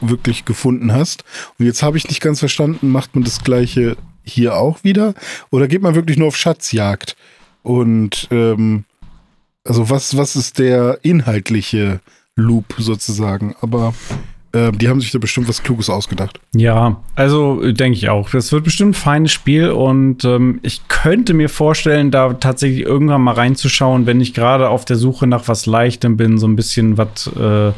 [0.00, 1.24] wirklich gefunden hast.
[1.58, 5.14] Und jetzt habe ich nicht ganz verstanden, macht man das gleiche hier auch wieder?
[5.50, 7.16] Oder geht man wirklich nur auf Schatzjagd?
[7.62, 8.84] Und ähm,
[9.64, 12.00] also was, was ist der inhaltliche
[12.36, 13.54] Loop sozusagen?
[13.60, 13.94] Aber
[14.54, 16.40] ähm, die haben sich da bestimmt was Kluges ausgedacht.
[16.54, 18.30] Ja, also äh, denke ich auch.
[18.30, 23.22] Das wird bestimmt ein feines Spiel und ähm, ich könnte mir vorstellen, da tatsächlich irgendwann
[23.22, 26.96] mal reinzuschauen, wenn ich gerade auf der Suche nach was Leichtem bin, so ein bisschen
[26.96, 27.72] was, äh,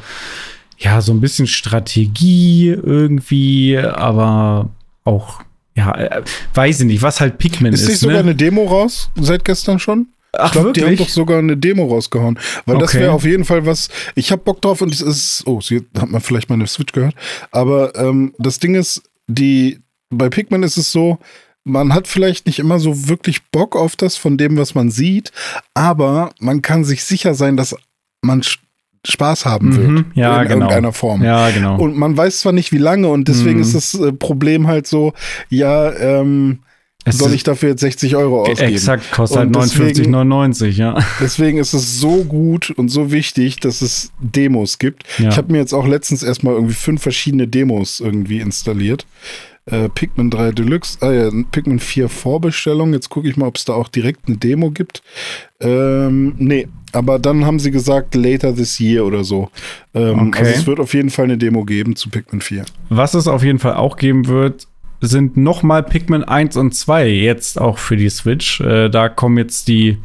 [0.78, 4.68] ja, so ein bisschen Strategie irgendwie, aber
[5.04, 5.40] auch
[5.74, 6.22] ja, äh,
[6.54, 7.82] weiß ich nicht, was halt Pikmin ist.
[7.82, 8.30] Ist nicht sogar ne?
[8.30, 10.08] eine Demo raus seit gestern schon?
[10.38, 12.38] Ach, ich glaube, die haben doch sogar eine Demo rausgehauen.
[12.64, 12.84] Weil okay.
[12.84, 13.88] das wäre auf jeden Fall was.
[14.14, 15.42] Ich habe Bock drauf und es ist.
[15.46, 17.14] Oh, sie hat man vielleicht meine Switch gehört.
[17.50, 21.18] Aber ähm, das Ding ist, die bei Pikmin ist es so,
[21.64, 25.32] man hat vielleicht nicht immer so wirklich Bock auf das von dem, was man sieht,
[25.74, 27.74] aber man kann sich sicher sein, dass
[28.22, 28.42] man
[29.04, 29.88] Spaß haben wird.
[29.88, 30.54] Mhm, ja, in genau.
[30.66, 31.24] irgendeiner Form.
[31.24, 31.76] Ja, genau.
[31.78, 33.62] Und man weiß zwar nicht, wie lange, und deswegen mhm.
[33.62, 35.12] ist das äh, Problem halt so,
[35.48, 36.60] ja, ähm,
[37.08, 38.72] es soll ich dafür jetzt 60 Euro ausgeben?
[38.72, 40.98] Exakt, kostet halt 49,99, ja.
[41.20, 45.04] Deswegen ist es so gut und so wichtig, dass es Demos gibt.
[45.18, 45.28] Ja.
[45.28, 49.06] Ich habe mir jetzt auch letztens erstmal irgendwie fünf verschiedene Demos irgendwie installiert.
[49.66, 52.92] Äh, Pikmin 3 Deluxe, ja, Pikmin 4 Vorbestellung.
[52.92, 55.02] Jetzt gucke ich mal, ob es da auch direkt eine Demo gibt.
[55.60, 59.50] Ähm, nee, aber dann haben sie gesagt, later this year oder so.
[59.94, 60.40] Ähm, okay.
[60.40, 62.64] Also es wird auf jeden Fall eine Demo geben zu Pikmin 4.
[62.90, 64.66] Was es auf jeden Fall auch geben wird,
[65.00, 68.60] sind noch mal Pikmin 1 und 2 jetzt auch für die Switch.
[68.60, 69.98] Äh, da kommen jetzt die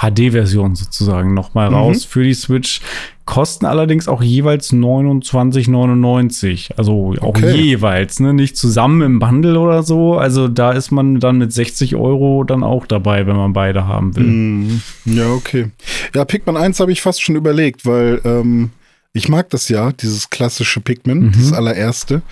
[0.00, 1.76] HD-Version sozusagen noch mal mhm.
[1.76, 2.80] raus für die Switch.
[3.26, 6.72] Kosten allerdings auch jeweils 29,99.
[6.76, 7.54] Also auch okay.
[7.54, 8.32] jeweils, ne?
[8.32, 10.16] Nicht zusammen im Bundle oder so.
[10.16, 14.16] Also da ist man dann mit 60 Euro dann auch dabei, wenn man beide haben
[14.16, 14.24] will.
[14.24, 14.82] Mhm.
[15.04, 15.70] Ja, okay.
[16.14, 18.70] Ja, Pikmin 1 habe ich fast schon überlegt, weil ähm,
[19.12, 21.32] ich mag das ja, dieses klassische Pikmin, mhm.
[21.32, 22.22] das allererste.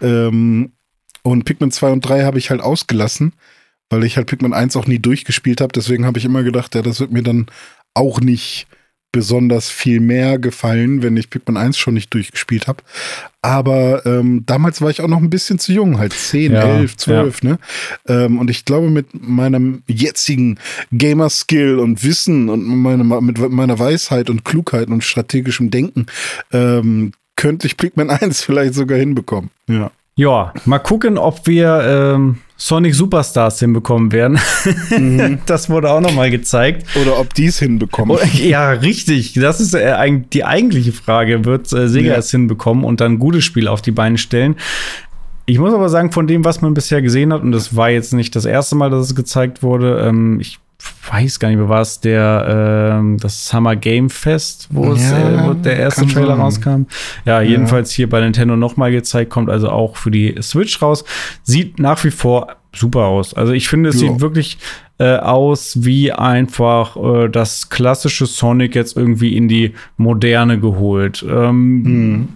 [0.00, 0.72] Ähm,
[1.22, 3.32] und Pikmin 2 und 3 habe ich halt ausgelassen,
[3.88, 5.72] weil ich halt Pikmin 1 auch nie durchgespielt habe.
[5.72, 7.46] Deswegen habe ich immer gedacht, ja, das wird mir dann
[7.94, 8.66] auch nicht
[9.12, 12.82] besonders viel mehr gefallen, wenn ich Pikmin 1 schon nicht durchgespielt habe.
[13.42, 16.96] Aber ähm, damals war ich auch noch ein bisschen zu jung, halt 10, ja, 11,
[16.96, 17.50] 12, ja.
[17.50, 17.58] ne?
[18.06, 20.58] Ähm, und ich glaube, mit meinem jetzigen
[20.92, 26.06] Gamer-Skill und Wissen und meine, mit meiner Weisheit und Klugheit und strategischem Denken
[26.52, 29.50] ähm, könnte ich Pikmin 1 vielleicht sogar hinbekommen.
[29.68, 29.90] Ja.
[30.20, 34.38] Ja, mal gucken, ob wir ähm, Sonic Superstars hinbekommen werden.
[34.90, 35.38] Mhm.
[35.46, 36.86] das wurde auch noch mal gezeigt.
[37.00, 38.14] Oder ob die es hinbekommen.
[38.14, 39.32] Oder, ja, richtig.
[39.32, 41.46] Das ist äh, die eigentliche Frage.
[41.46, 42.18] Wird äh, Sega ja.
[42.18, 44.56] es hinbekommen und dann ein gutes Spiel auf die Beine stellen?
[45.46, 48.12] Ich muss aber sagen, von dem, was man bisher gesehen hat, und das war jetzt
[48.12, 50.58] nicht das erste Mal, dass es gezeigt wurde, ähm, ich
[51.10, 55.44] weiß gar nicht mehr, war es der ähm, das Summer Game Fest, wo, es, äh,
[55.44, 56.40] wo der erste Trailer sein.
[56.40, 56.82] rauskam.
[57.24, 57.96] Ja, jedenfalls ja.
[57.96, 61.04] hier bei Nintendo nochmal gezeigt, kommt also auch für die Switch raus.
[61.42, 63.34] Sieht nach wie vor super aus.
[63.34, 64.08] Also ich finde, es ja.
[64.08, 64.58] sieht wirklich
[64.98, 71.24] äh, aus wie einfach äh, das klassische Sonic jetzt irgendwie in die Moderne geholt.
[71.28, 72.28] Ähm, hm.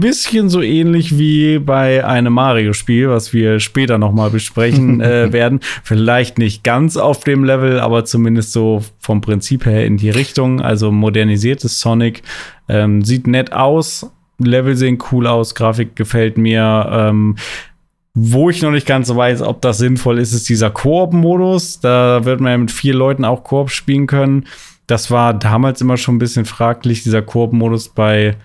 [0.00, 5.60] Bisschen so ähnlich wie bei einem Mario-Spiel, was wir später noch mal besprechen äh, werden.
[5.84, 10.60] Vielleicht nicht ganz auf dem Level, aber zumindest so vom Prinzip her in die Richtung.
[10.60, 12.22] Also modernisiertes Sonic.
[12.68, 14.10] Ähm, sieht nett aus.
[14.38, 16.88] Level sehen cool aus, Grafik gefällt mir.
[16.90, 17.36] Ähm,
[18.14, 21.80] wo ich noch nicht ganz weiß, ob das sinnvoll ist, ist dieser Koop-Modus.
[21.80, 24.46] Da wird man ja mit vier Leuten auch Koop spielen können.
[24.86, 28.36] Das war damals immer schon ein bisschen fraglich, dieser Koop-Modus bei,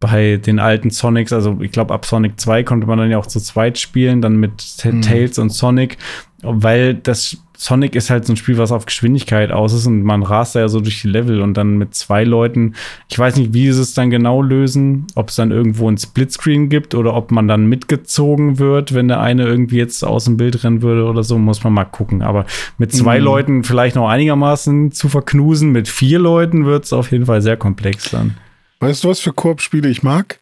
[0.00, 1.32] bei den alten Sonics.
[1.34, 4.36] Also ich glaube, ab Sonic 2 konnte man dann ja auch zu zweit spielen, dann
[4.36, 5.02] mit mhm.
[5.02, 5.98] Tails und Sonic,
[6.42, 10.22] weil das Sonic ist halt so ein Spiel, was auf Geschwindigkeit aus ist und man
[10.22, 12.74] rast da ja so durch die Level und dann mit zwei Leuten,
[13.10, 16.70] ich weiß nicht, wie sie es dann genau lösen, ob es dann irgendwo ein Splitscreen
[16.70, 20.64] gibt oder ob man dann mitgezogen wird, wenn der eine irgendwie jetzt aus dem Bild
[20.64, 22.22] rennen würde oder so, muss man mal gucken.
[22.22, 22.46] Aber
[22.78, 23.24] mit zwei mhm.
[23.26, 27.58] Leuten vielleicht noch einigermaßen zu verknusen, mit vier Leuten wird es auf jeden Fall sehr
[27.58, 28.38] komplex dann.
[28.78, 30.40] Weißt du, was für Koop-Spiele ich mag?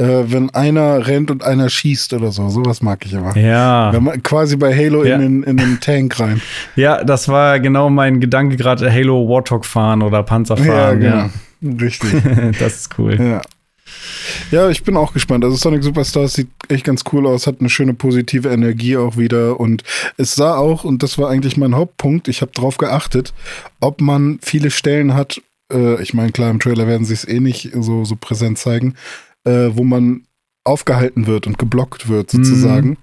[0.00, 2.48] Äh, wenn einer rennt und einer schießt oder so.
[2.48, 3.36] Sowas mag ich immer.
[3.36, 3.92] Ja.
[3.92, 5.16] Wenn man quasi bei Halo ja.
[5.16, 6.40] in, den, in den Tank rein.
[6.76, 10.68] Ja, das war genau mein Gedanke gerade, Halo Warthog fahren oder Panzer fahren.
[10.68, 11.16] Ja, genau.
[11.16, 11.30] Ja.
[11.82, 12.12] Richtig.
[12.58, 13.18] das ist cool.
[13.20, 13.42] Ja.
[14.50, 15.44] Ja, ich bin auch gespannt.
[15.44, 19.60] Also Sonic Superstars sieht echt ganz cool aus, hat eine schöne positive Energie auch wieder
[19.60, 19.82] und
[20.16, 23.34] es sah auch, und das war eigentlich mein Hauptpunkt, ich habe drauf geachtet,
[23.80, 27.40] ob man viele Stellen hat, äh, ich meine, klar, im Trailer werden sie es eh
[27.40, 28.94] nicht so, so präsent zeigen,
[29.44, 30.24] äh, wo man
[30.64, 32.90] aufgehalten wird und geblockt wird, sozusagen.
[32.90, 32.96] Mhm.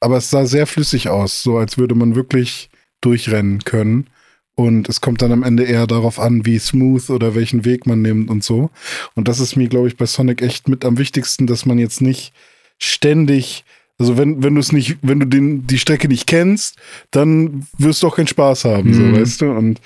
[0.00, 4.08] Aber es sah sehr flüssig aus, so als würde man wirklich durchrennen können.
[4.54, 8.02] Und es kommt dann am Ende eher darauf an, wie smooth oder welchen Weg man
[8.02, 8.70] nimmt und so.
[9.14, 12.00] Und das ist mir, glaube ich, bei Sonic echt mit am wichtigsten, dass man jetzt
[12.00, 12.32] nicht
[12.76, 13.64] ständig,
[13.98, 16.76] also wenn, wenn du es nicht, wenn du den, die Strecke nicht kennst,
[17.12, 18.94] dann wirst du auch keinen Spaß haben, mhm.
[18.94, 19.50] so weißt du.
[19.52, 19.80] Und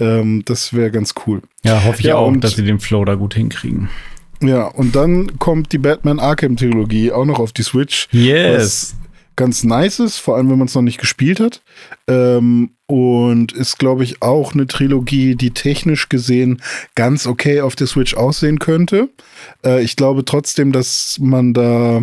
[0.00, 1.42] ähm, das wäre ganz cool.
[1.62, 3.90] Ja, hoffe ich ja, auch, dass sie den Flow da gut hinkriegen.
[4.40, 8.08] Ja, und dann kommt die Batman Arkham Trilogie auch noch auf die Switch.
[8.12, 8.94] Yes.
[9.36, 11.62] ganz nice ist, vor allem wenn man es noch nicht gespielt hat.
[12.08, 16.62] Ähm, und ist, glaube ich, auch eine Trilogie, die technisch gesehen
[16.94, 19.10] ganz okay auf der Switch aussehen könnte.
[19.64, 22.02] Äh, ich glaube trotzdem, dass man da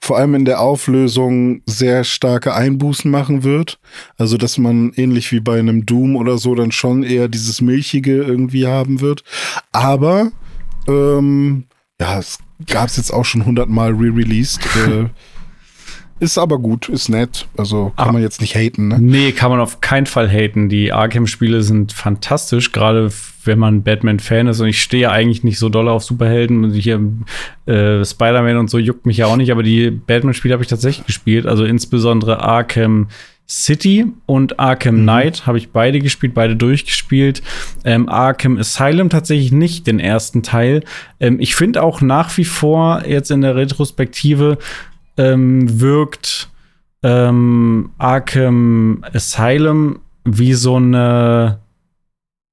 [0.00, 3.78] vor allem in der Auflösung sehr starke Einbußen machen wird.
[4.16, 8.22] Also, dass man ähnlich wie bei einem Doom oder so dann schon eher dieses Milchige
[8.22, 9.22] irgendwie haben wird.
[9.72, 10.32] Aber
[10.88, 11.64] ähm,
[12.00, 14.60] ja, es gab es jetzt auch schon hundertmal re-released.
[14.76, 15.08] äh,
[16.20, 17.46] ist aber gut, ist nett.
[17.56, 18.98] Also kann ah, man jetzt nicht haten, ne?
[19.00, 20.68] Nee, kann man auf keinen Fall haten.
[20.68, 23.10] Die Arkham-Spiele sind fantastisch, gerade
[23.44, 24.60] wenn man Batman-Fan ist.
[24.60, 26.64] Und ich stehe ja eigentlich nicht so doll auf Superhelden.
[26.64, 27.00] Und hier
[27.66, 31.06] äh, Spider-Man und so juckt mich ja auch nicht, aber die Batman-Spiele habe ich tatsächlich
[31.06, 31.46] gespielt.
[31.46, 33.08] Also insbesondere Arkham
[33.50, 35.02] City und Arkham mhm.
[35.04, 37.42] Knight habe ich beide gespielt, beide durchgespielt.
[37.84, 40.84] Ähm, Arkham Asylum tatsächlich nicht, den ersten Teil.
[41.18, 44.58] Ähm, ich finde auch nach wie vor jetzt in der Retrospektive
[45.16, 46.50] ähm, wirkt
[47.02, 51.60] ähm, Arkham Asylum wie so eine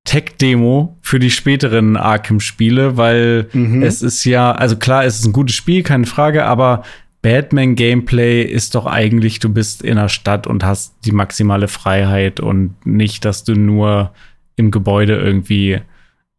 [0.06, 3.84] Tech-Demo für die späteren Arkham-Spiele, weil mhm.
[3.84, 6.84] es ist ja, also klar, es ist ein gutes Spiel, keine Frage, aber
[7.26, 12.76] Batman-Gameplay ist doch eigentlich, du bist in der Stadt und hast die maximale Freiheit und
[12.86, 14.12] nicht, dass du nur
[14.56, 15.80] im Gebäude irgendwie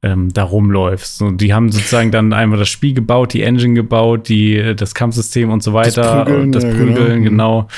[0.05, 1.22] ähm, da rumläufst.
[1.22, 5.51] Und die haben sozusagen dann einmal das Spiel gebaut, die Engine gebaut, die, das Kampfsystem
[5.51, 6.03] und so weiter.
[6.03, 7.62] Das Prügeln, das Prügeln ja, genau.
[7.62, 7.68] genau.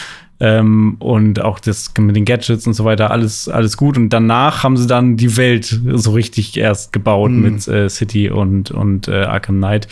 [0.41, 3.97] Ähm, und auch das mit den Gadgets und so weiter, alles, alles gut.
[3.97, 7.41] Und danach haben sie dann die Welt so richtig erst gebaut mhm.
[7.41, 9.89] mit äh, City und, und äh, Arkham Knight.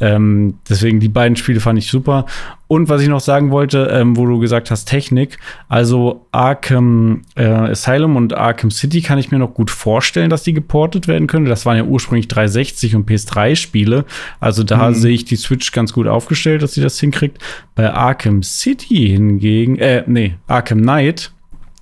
[0.00, 2.26] Ähm, deswegen die beiden Spiele fand ich super.
[2.66, 7.44] Und was ich noch sagen wollte, ähm, wo du gesagt hast, Technik, also Arkham äh,
[7.44, 11.44] Asylum und Arkham City kann ich mir noch gut vorstellen, dass die geportet werden können.
[11.44, 14.04] Das waren ja ursprünglich 360 und PS3-Spiele.
[14.40, 14.94] Also da mhm.
[14.94, 17.38] sehe ich die Switch ganz gut aufgestellt, dass sie das hinkriegt.
[17.74, 21.32] Bei Arkham City hingegen, äh, nee, Arkham Knight,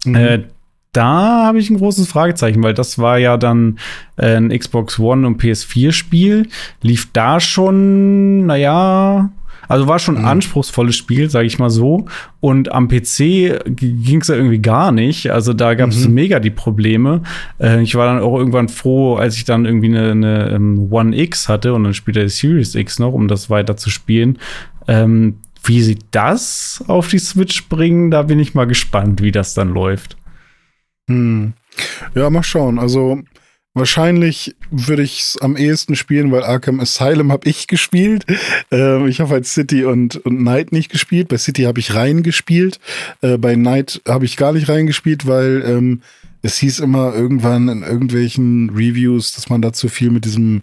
[0.04, 0.14] mhm.
[0.14, 0.44] äh,
[0.92, 3.78] da habe ich ein großes Fragezeichen, weil das war ja dann
[4.16, 6.48] äh, ein Xbox One und PS4-Spiel.
[6.82, 9.30] Lief da schon, naja,
[9.68, 10.28] also war schon ein mhm.
[10.28, 12.04] anspruchsvolles Spiel, sage ich mal so.
[12.40, 15.30] Und am PC ging es ja irgendwie gar nicht.
[15.30, 16.12] Also da gab es mhm.
[16.12, 17.22] mega die Probleme.
[17.58, 20.92] Äh, ich war dann auch irgendwann froh, als ich dann irgendwie eine, eine um, ähm,
[20.92, 24.38] One X hatte und dann später die Series X noch, um das weiter zu spielen.
[24.88, 29.54] Ähm, wie sie das auf die Switch bringen, da bin ich mal gespannt, wie das
[29.54, 30.16] dann läuft.
[31.08, 31.54] Hm.
[32.14, 32.78] Ja, mal schauen.
[32.78, 33.22] Also
[33.74, 38.24] wahrscheinlich würde ich es am ehesten spielen, weil Arkham Asylum habe ich gespielt.
[38.70, 41.28] Ähm, ich habe halt City und, und Night nicht gespielt.
[41.28, 42.80] Bei City habe ich reingespielt.
[43.20, 46.02] Äh, bei Night habe ich gar nicht reingespielt, weil ähm,
[46.42, 50.62] es hieß immer irgendwann in irgendwelchen Reviews, dass man da zu viel mit diesem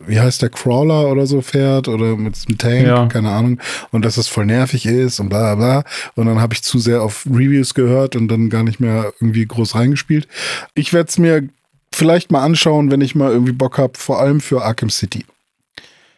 [0.00, 3.06] wie heißt der Crawler oder so fährt oder mit einem Tank, ja.
[3.06, 3.60] keine Ahnung,
[3.92, 5.84] und dass es voll nervig ist und bla bla.
[6.14, 9.46] Und dann habe ich zu sehr auf Reviews gehört und dann gar nicht mehr irgendwie
[9.46, 10.26] groß reingespielt.
[10.74, 11.48] Ich werde es mir
[11.92, 15.24] vielleicht mal anschauen, wenn ich mal irgendwie Bock habe, vor allem für Arkham City.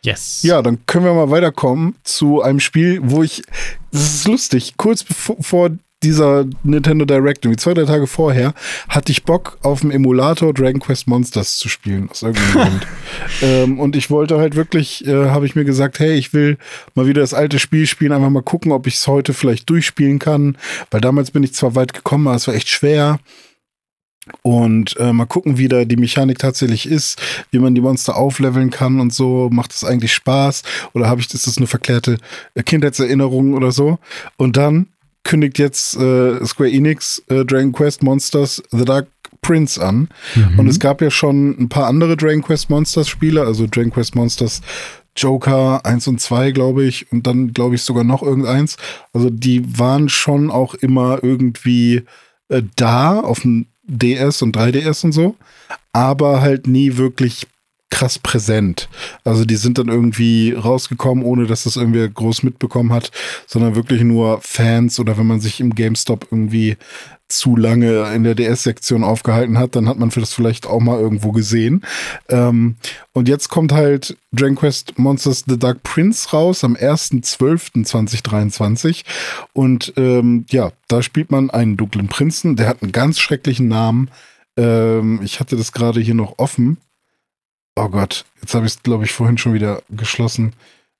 [0.02, 0.42] Yes.
[0.42, 3.42] Ja, dann können wir mal weiterkommen zu einem Spiel, wo ich,
[3.90, 5.70] das ist lustig, kurz bevor
[6.03, 8.55] dieser Nintendo Direct, irgendwie zwei, drei Tage vorher,
[8.88, 12.86] hatte ich Bock auf dem Emulator Dragon Quest Monsters zu spielen, aus irgendeinem Grund.
[13.42, 16.57] Ähm, und ich wollte halt wirklich, äh, habe ich mir gesagt, hey, ich will
[16.94, 20.18] mal wieder das alte Spiel spielen, einfach mal gucken, ob ich es heute vielleicht durchspielen
[20.18, 20.57] kann,
[20.90, 23.18] weil damals bin ich zwar weit gekommen, aber es war echt schwer.
[24.42, 27.20] Und äh, mal gucken, wie da die Mechanik tatsächlich ist,
[27.51, 29.49] wie man die Monster aufleveln kann und so.
[29.51, 30.64] Macht es eigentlich Spaß?
[30.92, 32.18] Oder habe ich, ist das eine verklärte
[32.66, 33.99] Kindheitserinnerung oder so?
[34.36, 34.88] Und dann
[35.29, 39.09] kündigt jetzt äh, Square Enix äh, Dragon Quest Monsters The Dark
[39.43, 40.09] Prince an.
[40.35, 40.59] Mhm.
[40.59, 44.14] Und es gab ja schon ein paar andere Dragon Quest Monsters Spiele, also Dragon Quest
[44.16, 44.62] Monsters
[45.16, 48.79] Joker 1 und 2, glaube ich, und dann, glaube ich, sogar noch irgendeins.
[49.12, 52.05] Also die waren schon auch immer irgendwie
[52.49, 55.37] äh, da auf dem DS und 3DS und so,
[55.93, 57.47] aber halt nie wirklich
[57.91, 58.89] krass präsent.
[59.24, 63.11] Also die sind dann irgendwie rausgekommen, ohne dass das irgendwer groß mitbekommen hat,
[63.47, 66.76] sondern wirklich nur Fans oder wenn man sich im GameStop irgendwie
[67.28, 70.99] zu lange in der DS-Sektion aufgehalten hat, dann hat man für das vielleicht auch mal
[70.99, 71.84] irgendwo gesehen.
[72.28, 72.76] Ähm,
[73.12, 79.05] und jetzt kommt halt Dragon Quest Monsters The Dark Prince raus am 1.12.2023.
[79.53, 84.11] Und ähm, ja, da spielt man einen dunklen Prinzen, der hat einen ganz schrecklichen Namen.
[84.57, 86.78] Ähm, ich hatte das gerade hier noch offen
[87.79, 90.53] oh Gott, jetzt habe ich es, glaube ich, vorhin schon wieder geschlossen.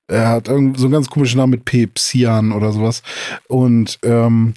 [0.07, 3.03] Er hat irgend so einen ganz komischen Namen mit P, Psian oder sowas.
[3.49, 4.55] Und ähm,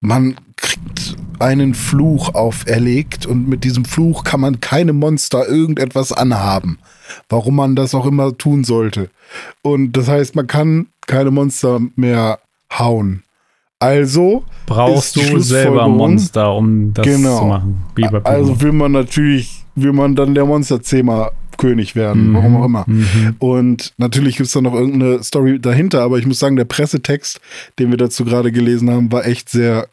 [0.00, 6.78] man kriegt einen Fluch auferlegt und mit diesem Fluch kann man keine Monster irgendetwas anhaben.
[7.28, 9.10] Warum man das auch immer tun sollte.
[9.62, 12.38] Und das heißt, man kann keine Monster mehr
[12.72, 13.24] hauen.
[13.80, 17.84] Also brauchst du selber Monster, um das genau, zu machen.
[18.24, 22.34] also will man natürlich, will man dann der Monster-Thema König werden, mhm.
[22.34, 22.84] warum auch immer.
[22.86, 23.36] Mhm.
[23.38, 27.40] Und natürlich gibt es da noch irgendeine Story dahinter, aber ich muss sagen, der Pressetext,
[27.78, 29.88] den wir dazu gerade gelesen haben, war echt sehr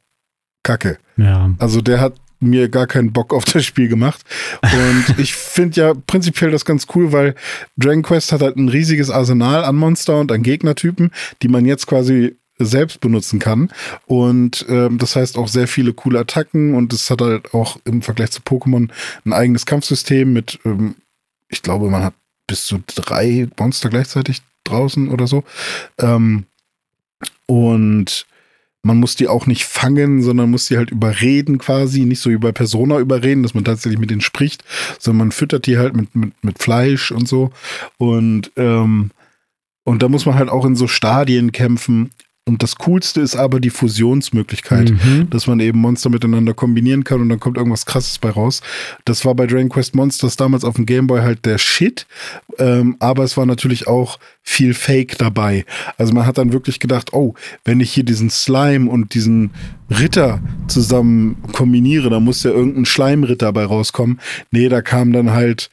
[0.64, 0.98] kacke.
[1.18, 1.52] Ja.
[1.60, 4.22] Also der hat mir gar keinen Bock auf das Spiel gemacht.
[4.62, 7.36] Und ich finde ja prinzipiell das ganz cool, weil
[7.78, 11.12] Dragon Quest hat halt ein riesiges Arsenal an Monster und an Gegnertypen,
[11.42, 13.70] die man jetzt quasi selbst benutzen kann.
[14.06, 18.02] Und ähm, das heißt auch sehr viele coole Attacken und es hat halt auch im
[18.02, 18.90] Vergleich zu Pokémon
[19.26, 20.96] ein eigenes Kampfsystem mit ähm,
[21.50, 22.14] ich glaube, man hat
[22.48, 25.44] bis zu drei Monster gleichzeitig draußen oder so.
[26.00, 26.46] Ähm,
[27.48, 28.26] und
[28.86, 32.02] man muss die auch nicht fangen, sondern muss die halt überreden quasi.
[32.02, 34.64] Nicht so bei Persona überreden, dass man tatsächlich mit denen spricht,
[35.00, 37.52] sondern man füttert die halt mit, mit, mit Fleisch und so.
[37.98, 39.10] Und, ähm,
[39.84, 42.12] und da muss man halt auch in so Stadien kämpfen.
[42.48, 45.28] Und das Coolste ist aber die Fusionsmöglichkeit, mhm.
[45.32, 48.62] dass man eben Monster miteinander kombinieren kann und dann kommt irgendwas Krasses bei raus.
[49.04, 52.06] Das war bei Dragon Quest Monsters damals auf dem Game Boy halt der Shit,
[52.60, 55.66] ähm, aber es war natürlich auch viel Fake dabei.
[55.98, 57.34] Also man hat dann wirklich gedacht, oh,
[57.64, 59.50] wenn ich hier diesen Slime und diesen
[59.90, 64.20] Ritter zusammen kombiniere, dann muss ja irgendein Schleimritter bei rauskommen.
[64.52, 65.72] Nee, da kam dann halt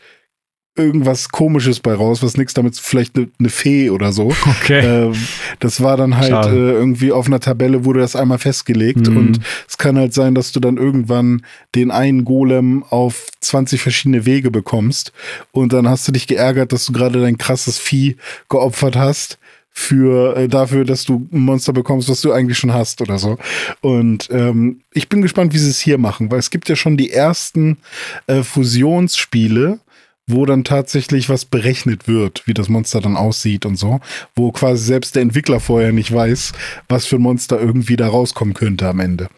[0.75, 4.33] irgendwas komisches bei raus, was nichts damit, vielleicht eine ne Fee oder so.
[4.63, 5.09] Okay.
[5.09, 5.13] Äh,
[5.61, 9.17] das war dann halt äh, irgendwie auf einer Tabelle wurde das einmal festgelegt mhm.
[9.17, 11.43] und es kann halt sein, dass du dann irgendwann
[11.75, 15.13] den einen Golem auf 20 verschiedene Wege bekommst
[15.51, 18.17] und dann hast du dich geärgert, dass du gerade dein krasses Vieh
[18.49, 19.39] geopfert hast
[19.73, 23.39] für äh, dafür, dass du ein Monster bekommst, was du eigentlich schon hast oder so.
[23.81, 26.97] Und ähm, ich bin gespannt, wie sie es hier machen, weil es gibt ja schon
[26.97, 27.79] die ersten
[28.27, 29.81] äh, Fusionsspiele,
[30.27, 34.01] wo dann tatsächlich was berechnet wird, wie das Monster dann aussieht und so,
[34.35, 36.53] wo quasi selbst der Entwickler vorher nicht weiß,
[36.89, 39.29] was für ein Monster irgendwie da rauskommen könnte am Ende.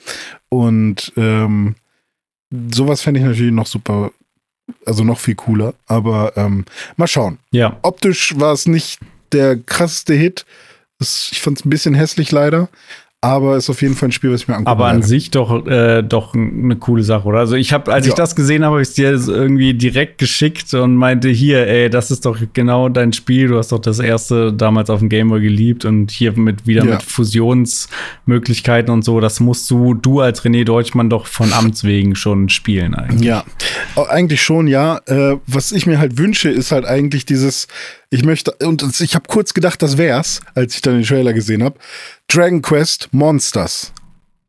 [0.48, 1.74] Und ähm,
[2.72, 4.12] sowas fände ich natürlich noch super,
[4.84, 6.64] also noch viel cooler, aber ähm,
[6.96, 7.38] mal schauen.
[7.50, 7.78] Ja.
[7.82, 9.00] Optisch war es nicht
[9.32, 10.44] der krasseste Hit.
[11.00, 12.68] Ich fand es ein bisschen hässlich leider
[13.24, 14.70] aber ist auf jeden Fall ein Spiel, was ich mir angucke.
[14.70, 15.08] Aber an werde.
[15.08, 17.38] sich doch, äh, doch eine coole Sache, oder?
[17.38, 18.10] Also ich habe, als ja.
[18.10, 21.88] ich das gesehen habe, habe ich es dir irgendwie direkt geschickt und meinte, hier, ey,
[21.88, 23.48] das ist doch genau dein Spiel.
[23.48, 26.92] Du hast doch das erste damals auf dem Gameboy geliebt und hier mit wieder ja.
[26.92, 29.20] mit Fusionsmöglichkeiten und so.
[29.20, 33.26] Das musst du, du als René Deutschmann doch von Amts wegen schon spielen eigentlich.
[33.26, 33.44] Ja,
[34.10, 35.00] eigentlich schon, ja.
[35.06, 37.68] Äh, was ich mir halt wünsche, ist halt eigentlich dieses
[38.14, 41.64] ich möchte, und ich habe kurz gedacht, das wär's, als ich dann den Trailer gesehen
[41.64, 41.80] habe.
[42.28, 43.92] Dragon Quest Monsters.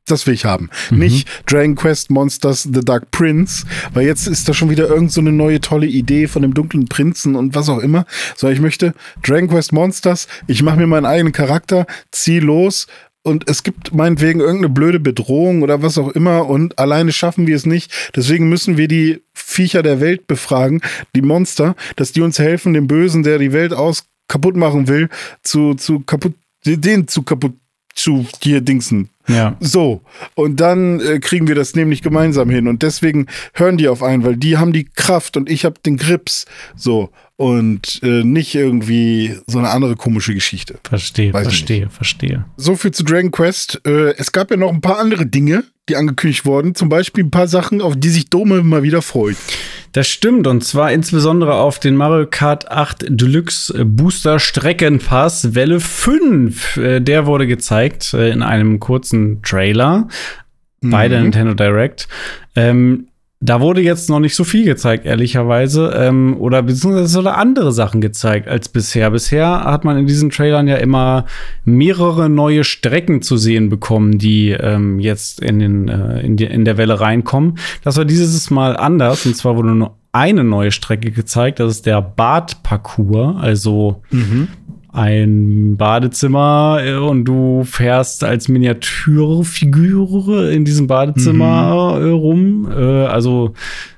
[0.06, 0.70] Das will ich haben.
[0.92, 1.00] Mhm.
[1.00, 5.20] Nicht Dragon Quest Monsters The Dark Prince, weil jetzt ist da schon wieder irgend so
[5.20, 8.06] eine neue tolle Idee von dem dunklen Prinzen und was auch immer.
[8.36, 8.94] Sondern ich möchte
[9.24, 12.86] Dragon Quest Monsters, ich mache mir meinen eigenen Charakter, zieh los,
[13.26, 17.56] und es gibt meinetwegen irgendeine blöde Bedrohung oder was auch immer und alleine schaffen wir
[17.56, 17.92] es nicht.
[18.16, 20.82] Deswegen müssen wir die Viecher der Welt befragen,
[21.16, 25.10] die Monster, dass die uns helfen, dem Bösen, der die Welt aus kaputt machen will,
[25.44, 26.34] zu, zu kaputt,
[26.66, 27.54] den zu kaputt
[27.94, 29.10] zu hier Dingsen.
[29.28, 29.58] Ja.
[29.60, 30.02] So.
[30.36, 32.68] Und dann äh, kriegen wir das nämlich gemeinsam hin.
[32.68, 35.98] Und deswegen hören die auf einen, weil die haben die Kraft und ich habe den
[35.98, 36.46] Grips.
[36.76, 40.80] So und äh, nicht irgendwie so eine andere komische Geschichte.
[40.88, 42.46] Verstehe, Weiß verstehe, verstehe.
[42.56, 43.82] So viel zu Dragon Quest.
[43.86, 46.76] Äh, es gab ja noch ein paar andere Dinge, die angekündigt wurden.
[46.76, 49.38] Zum Beispiel ein paar Sachen, auf die sich Dome mal wieder freut.
[49.92, 56.78] Das stimmt und zwar insbesondere auf den Mario Kart 8 Deluxe Booster Streckenpass Welle 5.
[56.78, 60.08] Äh, der wurde gezeigt äh, in einem kurzen Trailer
[60.82, 61.26] bei der mhm.
[61.26, 62.08] Nintendo Direct.
[62.56, 63.08] Ähm,
[63.42, 65.94] da wurde jetzt noch nicht so viel gezeigt, ehrlicherweise.
[65.96, 69.12] Ähm, oder beziehungsweise oder andere Sachen gezeigt als bisher.
[69.12, 71.26] Bisher hat man in diesen Trailern ja immer
[71.64, 76.66] mehrere neue Strecken zu sehen bekommen, die ähm, jetzt in, den, äh, in, die, in
[76.66, 77.58] der Welle reinkommen.
[77.84, 79.26] Das war dieses Mal anders.
[79.26, 81.60] Und zwar wurde nur eine neue Strecke gezeigt.
[81.60, 83.36] Das ist der Bad-Parcours.
[83.42, 84.48] Also mhm
[84.96, 92.06] ein Badezimmer äh, und du fährst als Miniaturfigur in diesem Badezimmer mhm.
[92.06, 92.72] Äh, rum.
[92.72, 93.54] Äh, also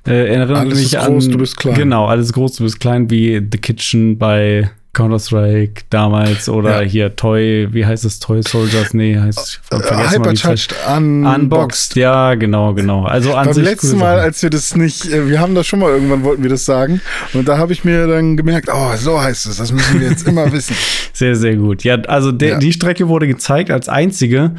[0.07, 1.13] äh, erinnere alles mich ist an.
[1.13, 1.75] Groß, du bist klein.
[1.75, 6.89] Genau, alles groß, du bist klein, wie The Kitchen bei Counter-Strike damals oder ja.
[6.89, 8.17] hier Toy, wie heißt es?
[8.17, 8.95] Toy Soldiers?
[8.95, 11.95] Nee, heißt uh, Hypercharged un Unboxed.
[11.95, 13.05] Ja, genau, genau.
[13.05, 15.91] Also an Beim letzten Mal, als wir das nicht, äh, wir haben das schon mal
[15.91, 16.99] irgendwann wollten wir das sagen
[17.33, 20.27] und da habe ich mir dann gemerkt, oh, so heißt es, das müssen wir jetzt
[20.27, 20.75] immer wissen.
[21.13, 21.83] Sehr, sehr gut.
[21.83, 22.57] Ja, also ja.
[22.57, 24.55] die Strecke wurde gezeigt als einzige.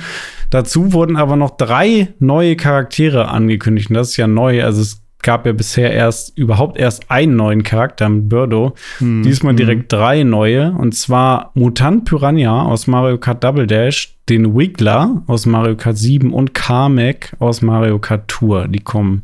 [0.51, 4.62] Dazu wurden aber noch drei neue Charaktere angekündigt und das ist ja neu.
[4.62, 8.75] Also es gab ja bisher erst überhaupt erst einen neuen Charakter mit Birdo.
[8.99, 9.99] Hm, Diesmal direkt hm.
[9.99, 10.73] drei neue.
[10.73, 16.33] Und zwar Mutant Piranha aus Mario Kart Double Dash, den Wiggler aus Mario Kart 7
[16.33, 18.68] und Kamek aus Mario Kart Tour.
[18.68, 19.22] Die kommen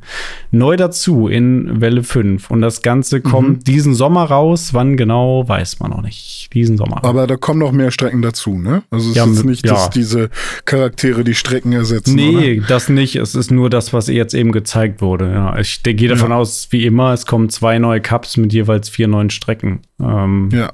[0.51, 2.51] neu dazu in Welle 5.
[2.51, 3.65] Und das Ganze kommt mhm.
[3.65, 4.73] diesen Sommer raus.
[4.73, 6.51] Wann genau, weiß man noch nicht.
[6.55, 7.05] Diesen Sommer.
[7.05, 8.83] Aber da kommen noch mehr Strecken dazu, ne?
[8.91, 9.91] Also es ja, ist nicht, dass ja.
[9.91, 10.31] diese
[10.65, 12.15] Charaktere die Strecken ersetzen.
[12.15, 12.67] Nee, oder?
[12.69, 13.17] das nicht.
[13.17, 15.31] Es ist nur das, was jetzt eben gezeigt wurde.
[15.31, 19.09] Ja, ich gehe davon aus, wie immer, es kommen zwei neue Cups mit jeweils vier
[19.09, 19.81] neuen Strecken.
[20.01, 20.71] Ähm, ja.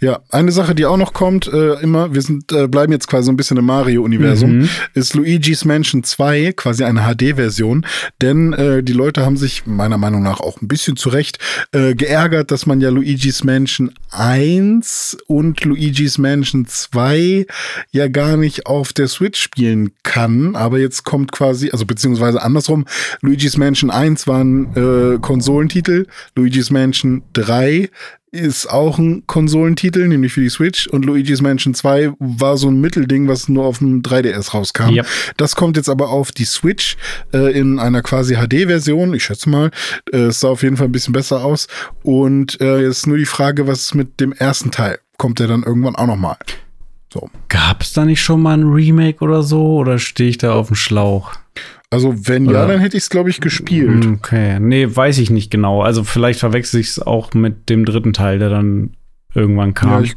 [0.00, 0.20] Ja.
[0.30, 3.32] Eine Sache, die auch noch kommt, äh, immer, wir sind, äh, bleiben jetzt quasi so
[3.32, 4.68] ein bisschen im Mario-Universum, mhm.
[4.94, 7.86] ist Luigi's Mansion 2, quasi eine HD-Version.
[8.20, 11.38] Denn äh, die Leute haben sich meiner Meinung nach auch ein bisschen zurecht
[11.72, 17.46] äh, geärgert, dass man ja Luigi's Mansion 1 und Luigi's Mansion 2
[17.90, 20.56] ja gar nicht auf der Switch spielen kann.
[20.56, 22.86] Aber jetzt kommt quasi, also beziehungsweise andersrum,
[23.20, 27.90] Luigi's Mansion 1 war ein äh, Konsolentitel, Luigi's Mansion 3
[28.36, 30.86] ist auch ein Konsolentitel, nämlich für die Switch.
[30.86, 34.90] Und Luigi's Mansion 2 war so ein Mittelding, was nur auf dem 3DS rauskam.
[34.90, 35.06] Yep.
[35.36, 36.96] Das kommt jetzt aber auf die Switch
[37.32, 39.14] äh, in einer quasi HD-Version.
[39.14, 39.70] Ich schätze mal,
[40.12, 41.68] äh, es sah auf jeden Fall ein bisschen besser aus.
[42.02, 44.98] Und äh, jetzt ist nur die Frage, was mit dem ersten Teil?
[45.18, 46.36] Kommt der dann irgendwann auch noch mal?
[47.12, 47.30] So.
[47.48, 49.76] Gab es da nicht schon mal ein Remake oder so?
[49.76, 51.32] Oder stehe ich da auf dem Schlauch?
[51.90, 52.60] Also wenn Oder?
[52.60, 54.04] ja, dann hätte ich es, glaube ich, gespielt.
[54.04, 55.82] Hm, okay, nee, weiß ich nicht genau.
[55.82, 58.96] Also vielleicht verwechsel ich es auch mit dem dritten Teil, der dann
[59.34, 59.90] irgendwann kam.
[59.90, 60.16] Ja, ich,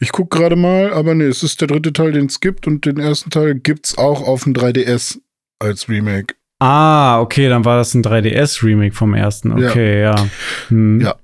[0.00, 2.84] ich gucke gerade mal, aber nee, es ist der dritte Teil, den es gibt und
[2.84, 5.18] den ersten Teil gibt es auch auf dem 3DS
[5.58, 6.34] als Remake.
[6.58, 9.52] Ah, okay, dann war das ein 3DS-Remake vom ersten.
[9.52, 10.14] Okay, ja.
[10.14, 10.26] Ja.
[10.68, 11.00] Hm.
[11.02, 11.14] ja.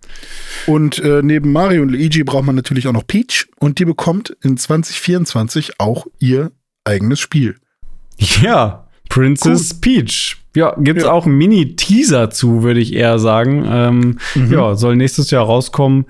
[0.66, 4.36] Und äh, neben Mario und Luigi braucht man natürlich auch noch Peach und die bekommt
[4.42, 6.52] in 2024 auch ihr
[6.84, 7.56] eigenes Spiel.
[8.18, 9.78] Ja, Princess cool.
[9.80, 10.38] Peach.
[10.56, 11.12] Ja, gibt's ja.
[11.12, 13.64] auch einen Mini-Teaser zu, würde ich eher sagen.
[13.68, 14.52] Ähm, mhm.
[14.52, 16.06] Ja, soll nächstes Jahr rauskommen.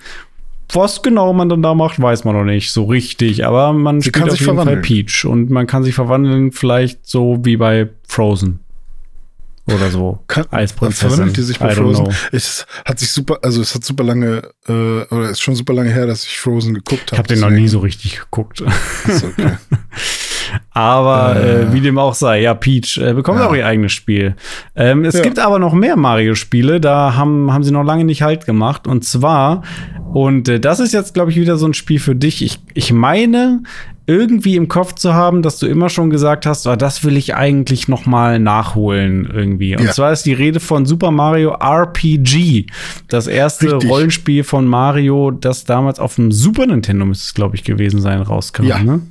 [0.72, 3.44] Was genau man dann da macht, weiß man noch nicht so richtig.
[3.44, 7.38] Aber man Sie spielt auf jeden Fall Peach und man kann sich verwandeln, vielleicht so
[7.42, 8.60] wie bei Frozen
[9.66, 10.20] oder so.
[10.28, 11.10] Kann, Eisprinzessin.
[11.10, 12.14] Verwandelt die sich bei Frozen?
[12.30, 15.90] Es hat sich super, also es hat super lange, äh, oder ist schon super lange
[15.90, 17.14] her, dass ich Frozen geguckt habe.
[17.14, 18.62] Ich habe den noch nie so richtig geguckt.
[19.06, 19.56] Ist okay.
[20.70, 21.62] aber äh.
[21.62, 23.48] Äh, wie dem auch sei, ja, Peach äh, bekommt ja.
[23.48, 24.34] auch ihr eigenes Spiel.
[24.74, 25.22] Ähm, es ja.
[25.22, 28.86] gibt aber noch mehr Mario-Spiele, da haben, haben sie noch lange nicht halt gemacht.
[28.86, 29.62] Und zwar,
[30.12, 32.42] und äh, das ist jetzt, glaube ich, wieder so ein Spiel für dich.
[32.44, 33.62] Ich, ich meine,
[34.06, 37.34] irgendwie im Kopf zu haben, dass du immer schon gesagt hast, oh, das will ich
[37.34, 39.76] eigentlich noch mal nachholen irgendwie.
[39.76, 39.92] Und ja.
[39.92, 42.66] zwar ist die Rede von Super Mario RPG,
[43.08, 43.90] das erste Richtig.
[43.90, 48.20] Rollenspiel von Mario, das damals auf dem Super Nintendo müsste es glaube ich gewesen sein,
[48.20, 48.64] rauskam.
[48.64, 48.82] Ja.
[48.82, 49.02] Ne?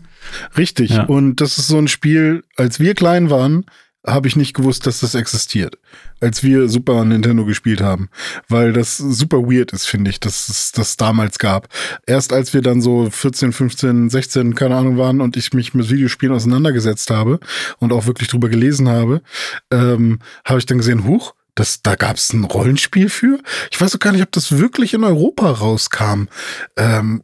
[0.58, 0.92] Richtig.
[0.92, 1.04] Ja.
[1.04, 3.66] Und das ist so ein Spiel, als wir klein waren,
[4.06, 5.78] habe ich nicht gewusst, dass das existiert,
[6.20, 8.10] als wir Super Nintendo gespielt haben,
[8.48, 11.68] weil das super weird ist, finde ich, dass es das damals gab.
[12.08, 15.90] Erst als wir dann so 14, 15, 16, keine Ahnung waren und ich mich mit
[15.90, 17.40] Videospielen auseinandergesetzt habe
[17.78, 19.22] und auch wirklich drüber gelesen habe,
[19.70, 23.40] ähm, habe ich dann gesehen, huch, das, da gab es ein Rollenspiel für.
[23.72, 26.24] Ich weiß auch gar nicht, ob das wirklich in Europa rauskam.
[26.78, 27.24] Ähm,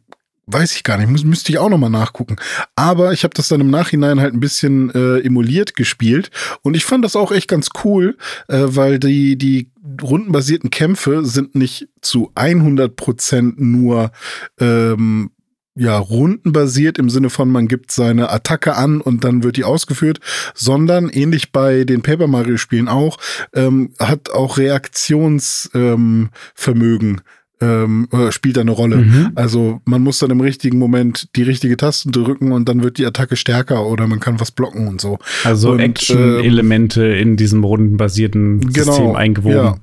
[0.50, 2.36] weiß ich gar nicht, Muss, müsste ich auch nochmal nachgucken.
[2.74, 6.30] Aber ich habe das dann im Nachhinein halt ein bisschen äh, emuliert gespielt
[6.62, 8.16] und ich fand das auch echt ganz cool,
[8.48, 9.70] äh, weil die, die
[10.02, 14.10] rundenbasierten Kämpfe sind nicht zu 100 Prozent nur
[14.58, 15.30] ähm,
[15.78, 20.18] ja, rundenbasiert im Sinne von, man gibt seine Attacke an und dann wird die ausgeführt,
[20.54, 23.16] sondern ähnlich bei den Paper Mario Spielen auch,
[23.54, 27.10] ähm, hat auch Reaktionsvermögen.
[27.10, 27.20] Ähm,
[27.60, 28.98] ähm, spielt da eine Rolle.
[28.98, 29.32] Mhm.
[29.34, 33.06] Also man muss dann im richtigen Moment die richtige Taste drücken und dann wird die
[33.06, 35.18] Attacke stärker oder man kann was blocken und so.
[35.44, 39.56] Also Action-Elemente ähm, in diesem rundenbasierten genau, System eingewoben.
[39.56, 39.76] Ja.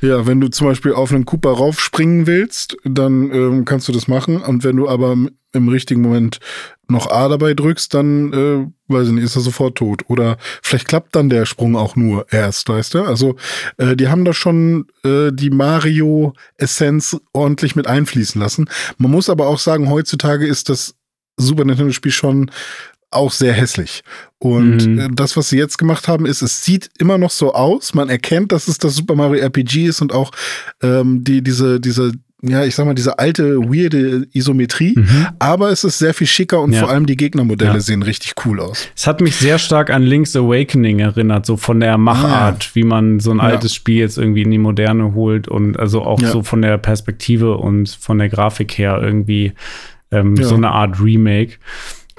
[0.00, 4.06] Ja, wenn du zum Beispiel auf einen Cooper raufspringen willst, dann ähm, kannst du das
[4.08, 4.40] machen.
[4.40, 5.16] Und wenn du aber
[5.52, 6.38] im richtigen Moment
[6.88, 10.02] noch A dabei drückst, dann, äh, weiß ich nicht, ist er sofort tot.
[10.08, 13.02] Oder vielleicht klappt dann der Sprung auch nur erst, weißt du?
[13.02, 13.36] Also,
[13.76, 18.68] äh, die haben da schon äh, die Mario-Essenz ordentlich mit einfließen lassen.
[18.98, 20.94] Man muss aber auch sagen, heutzutage ist das
[21.36, 22.50] Super Nintendo-Spiel schon
[23.10, 24.02] auch sehr hässlich.
[24.38, 24.98] Und mhm.
[24.98, 27.94] Äh, das, was sie jetzt gemacht haben, ist, es sieht immer noch so aus.
[27.94, 30.30] Man erkennt, dass es das Super Mario RPG ist und auch
[30.82, 34.94] ähm, die, diese, diese, ja, ich sag mal, diese alte, weirde Isometrie.
[34.96, 35.26] Mhm.
[35.40, 36.80] Aber es ist sehr viel schicker und ja.
[36.80, 37.80] vor allem die Gegnermodelle ja.
[37.80, 38.86] sehen richtig cool aus.
[38.94, 42.74] Es hat mich sehr stark an Link's Awakening erinnert, so von der Machart, ah.
[42.74, 46.20] wie man so ein altes Spiel jetzt irgendwie in die Moderne holt und also auch
[46.20, 49.54] so von der Perspektive und von der Grafik her irgendwie
[50.12, 51.54] ähm, so eine Art Remake.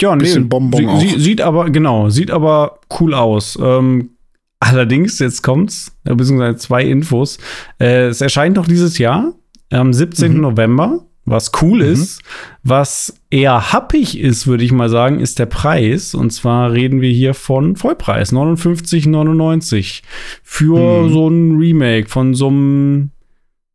[0.00, 1.00] Ja, nee, bisschen Bonbon sie, auch.
[1.00, 3.58] Sie, sieht aber, genau, sieht aber cool aus.
[3.60, 4.10] Ähm,
[4.58, 7.38] allerdings, jetzt kommt's, beziehungsweise zwei Infos.
[7.78, 9.34] Äh, es erscheint noch dieses Jahr,
[9.70, 10.34] am 17.
[10.34, 10.40] Mhm.
[10.40, 11.00] November.
[11.26, 11.92] Was cool mhm.
[11.92, 12.22] ist,
[12.64, 16.14] was eher happig ist, würde ich mal sagen, ist der Preis.
[16.14, 20.02] Und zwar reden wir hier von Vollpreis, 59,99
[20.42, 21.12] für mhm.
[21.12, 23.10] so ein Remake von so einem,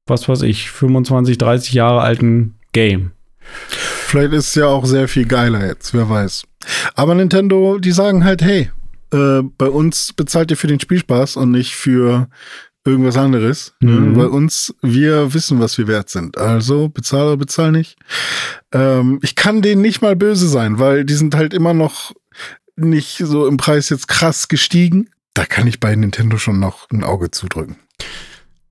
[0.08, 3.12] was weiß ich, 25, 30 Jahre alten Game.
[4.06, 6.44] Vielleicht ist es ja auch sehr viel geiler jetzt, wer weiß.
[6.94, 8.72] Aber Nintendo, die sagen halt, hey,
[9.12, 12.28] äh, bei uns bezahlt ihr für den Spielspaß und nicht für
[12.86, 13.74] irgendwas anderes.
[13.80, 13.92] Ne?
[13.92, 14.14] Mhm.
[14.14, 16.38] Bei uns, wir wissen, was wir wert sind.
[16.38, 17.98] Also bezahl oder bezahl nicht.
[18.72, 22.14] Ähm, ich kann denen nicht mal böse sein, weil die sind halt immer noch
[22.76, 25.10] nicht so im Preis jetzt krass gestiegen.
[25.34, 27.78] Da kann ich bei Nintendo schon noch ein Auge zudrücken.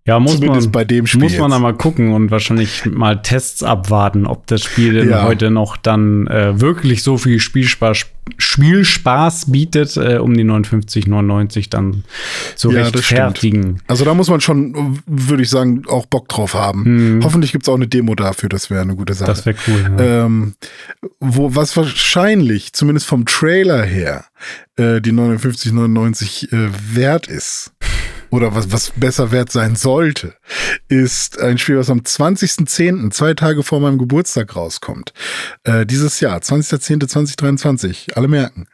[0.06, 3.22] Ja, muss Zumindest man, bei dem Spiel muss man da mal gucken und wahrscheinlich mal
[3.22, 5.24] Tests abwarten, ob das Spiel ja.
[5.24, 8.04] heute noch dann äh, wirklich so viel Spielspaß,
[8.36, 12.04] Spielspaß bietet, äh, um die 59,99 dann
[12.54, 13.80] zu ja, rechtfertigen.
[13.86, 16.84] Also da muss man schon, würde ich sagen, auch Bock drauf haben.
[16.84, 17.20] Hm.
[17.24, 19.30] Hoffentlich gibt es auch eine Demo dafür, das wäre eine gute Sache.
[19.30, 19.94] Das wäre cool.
[19.98, 20.26] Ja.
[20.26, 20.54] Ähm,
[21.18, 24.26] wo, was wahrscheinlich, zumindest vom Trailer her,
[24.76, 27.72] äh, die 59,99 äh, wert ist
[28.34, 30.34] oder was, was besser wert sein sollte,
[30.88, 35.12] ist ein Spiel, was am 20.10., zwei Tage vor meinem Geburtstag rauskommt.
[35.64, 38.66] Äh, dieses Jahr, 20.10.2023, alle merken.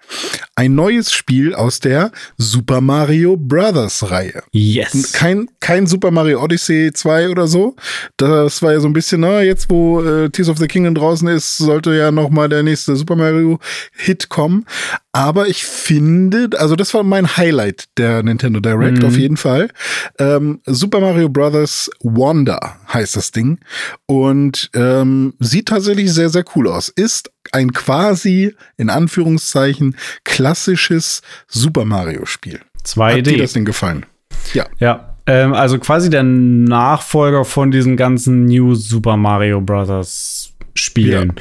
[0.54, 4.42] Ein neues Spiel aus der Super Mario Brothers Reihe.
[4.52, 5.12] Yes.
[5.12, 7.76] Kein, kein Super Mario Odyssey 2 oder so.
[8.16, 11.28] Das war ja so ein bisschen, na, jetzt wo äh, Tears of the Kingdom draußen
[11.28, 13.58] ist, sollte ja noch mal der nächste Super Mario
[13.92, 14.66] Hit kommen.
[15.12, 19.04] Aber ich finde, also das war mein Highlight der Nintendo Direct mhm.
[19.04, 19.68] auf jeden Fall.
[20.18, 21.28] Ähm, Super Mario
[21.60, 21.90] Bros.
[22.02, 22.58] Wonder
[22.92, 23.58] heißt das Ding
[24.06, 26.88] und ähm, sieht tatsächlich sehr, sehr cool aus.
[26.88, 32.60] Ist ein quasi, in Anführungszeichen, klassisches Super Mario Spiel.
[32.84, 33.18] 2D.
[33.18, 34.06] Hat dir das denn gefallen?
[34.54, 34.66] Ja.
[34.78, 40.54] Ja, ähm, also quasi der Nachfolger von diesen ganzen New Super Mario Bros.
[40.74, 41.34] Spielen.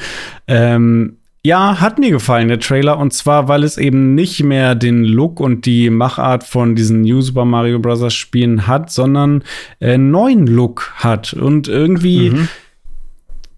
[0.48, 0.74] Ja.
[0.74, 2.98] Ähm, ja, hat mir gefallen, der Trailer.
[2.98, 7.22] Und zwar, weil es eben nicht mehr den Look und die Machart von diesen New
[7.22, 8.12] Super Mario Bros.
[8.12, 9.42] Spielen hat, sondern
[9.80, 11.32] einen neuen Look hat.
[11.32, 12.48] Und irgendwie mhm.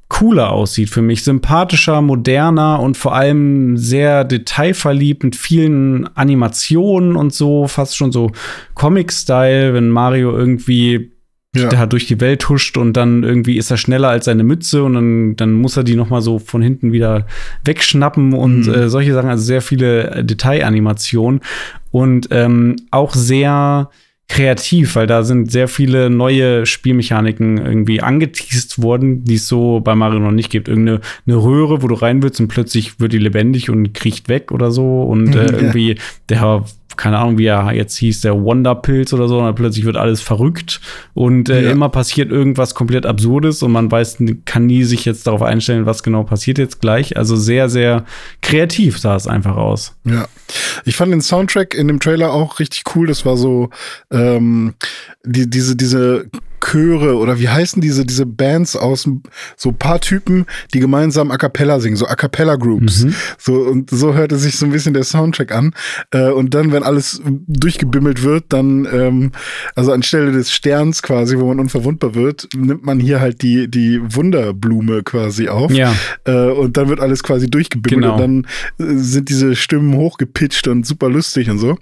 [0.09, 1.25] cooler aussieht für mich.
[1.25, 7.67] Sympathischer, moderner und vor allem sehr detailverliebt mit vielen Animationen und so.
[7.67, 8.31] Fast schon so
[8.75, 11.12] Comic-Style, wenn Mario irgendwie
[11.55, 11.69] ja.
[11.69, 14.95] der durch die Welt huscht und dann irgendwie ist er schneller als seine Mütze und
[14.95, 17.27] dann, dann muss er die noch mal so von hinten wieder
[17.65, 18.75] wegschnappen und mhm.
[18.75, 19.29] äh, solche Sachen.
[19.29, 21.41] Also sehr viele äh, Detailanimationen
[21.91, 23.91] und ähm, auch sehr
[24.29, 29.95] kreativ, weil da sind sehr viele neue Spielmechaniken irgendwie angeteased worden, die es so bei
[29.95, 30.69] Mario noch nicht gibt.
[30.69, 34.51] Irgendeine eine Röhre, wo du rein willst und plötzlich wird die lebendig und kriecht weg
[34.51, 35.03] oder so.
[35.03, 35.97] Und äh, irgendwie
[36.31, 36.65] der
[36.97, 40.21] keine Ahnung, wie er jetzt hieß, der Wonderpilz oder so, und dann plötzlich wird alles
[40.21, 40.81] verrückt
[41.15, 41.71] und äh, ja.
[41.71, 46.03] immer passiert irgendwas komplett Absurdes und man weiß, kann nie sich jetzt darauf einstellen, was
[46.03, 47.17] genau passiert jetzt gleich.
[47.17, 48.05] Also sehr, sehr
[48.41, 49.95] kreativ sah es einfach aus.
[50.05, 50.27] Ja.
[50.85, 53.07] Ich fand den Soundtrack in dem Trailer auch richtig cool.
[53.07, 53.71] Das war so
[54.11, 54.75] ähm,
[55.25, 56.27] die, diese, diese
[56.63, 59.09] Chöre oder wie heißen diese, diese Bands aus
[59.57, 63.05] so ein paar Typen, die gemeinsam A Cappella singen, so A Cappella Groups.
[63.05, 63.15] Mhm.
[63.39, 65.75] So, und so hörte sich so ein bisschen der Soundtrack an.
[66.13, 69.33] Äh, und dann, wenn alles durchgebimmelt wird, dann, ähm,
[69.75, 74.01] also anstelle des Sterns quasi, wo man unverwundbar wird, nimmt man hier halt die, die
[74.03, 75.73] Wunderblume quasi auf.
[75.73, 75.95] Ja.
[76.25, 78.15] Äh, und dann wird alles quasi durchgebimmelt genau.
[78.15, 78.47] und
[78.79, 81.77] dann äh, sind diese Stimmen hochgepitcht und super lustig und so.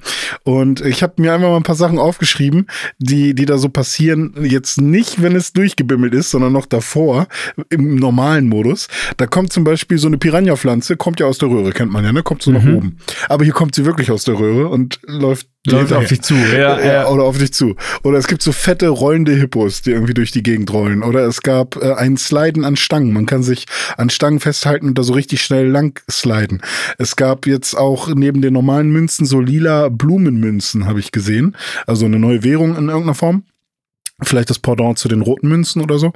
[0.45, 2.67] Und ich habe mir einfach mal ein paar Sachen aufgeschrieben,
[2.99, 7.27] die, die da so passieren, jetzt jetzt nicht, wenn es durchgebimmelt ist, sondern noch davor,
[7.71, 8.89] im normalen Modus.
[9.17, 12.13] Da kommt zum Beispiel so eine Piranha-Pflanze, kommt ja aus der Röhre, kennt man ja,
[12.13, 12.23] ne?
[12.23, 12.57] Kommt so mhm.
[12.57, 12.97] nach oben.
[13.29, 16.81] Aber hier kommt sie wirklich aus der Röhre und läuft Läuft auf dich zu, ja,
[16.81, 17.07] ja.
[17.09, 17.77] Oder auf dich zu.
[18.03, 21.03] Oder es gibt so fette rollende Hippos, die irgendwie durch die Gegend rollen.
[21.03, 23.13] Oder es gab äh, ein Sliden an Stangen.
[23.13, 23.67] Man kann sich
[23.99, 26.63] an Stangen festhalten und da so richtig schnell lang sliden.
[26.97, 31.55] Es gab jetzt auch neben den normalen Münzen so lila Blumenmünzen, habe ich gesehen.
[31.87, 33.43] Also eine neue Währung in irgendeiner Form.
[34.23, 36.13] Vielleicht das Pendant zu den roten Münzen oder so.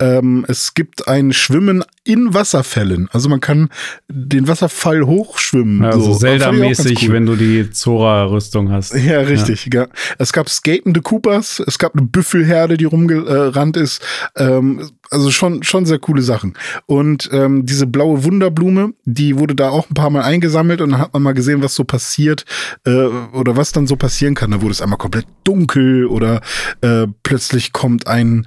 [0.00, 3.08] Ähm, es gibt ein Schwimmen in Wasserfällen.
[3.12, 3.68] Also man kann
[4.08, 5.84] den Wasserfall hochschwimmen.
[5.84, 6.18] Also so.
[6.18, 7.14] Zelda-mäßig, cool.
[7.14, 8.94] wenn du die Zora-Rüstung hast.
[8.94, 9.68] Ja, richtig.
[9.72, 9.86] Ja.
[10.18, 14.02] Es gab skatende Koopas, es gab eine Büffelherde, die rumgerannt ist.
[14.36, 16.54] Ähm, also schon, schon sehr coole Sachen.
[16.86, 21.00] Und ähm, diese blaue Wunderblume, die wurde da auch ein paar Mal eingesammelt und dann
[21.00, 22.44] hat man mal gesehen, was so passiert
[22.84, 24.50] äh, oder was dann so passieren kann.
[24.50, 26.40] Da wurde es einmal komplett dunkel oder
[26.82, 28.46] äh, plötzlich kommt ein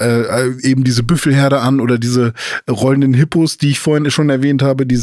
[0.00, 2.32] äh, eben diese Büffelherde an oder diese
[2.68, 4.98] rollenden Hippos, die ich vorhin schon erwähnt habe, die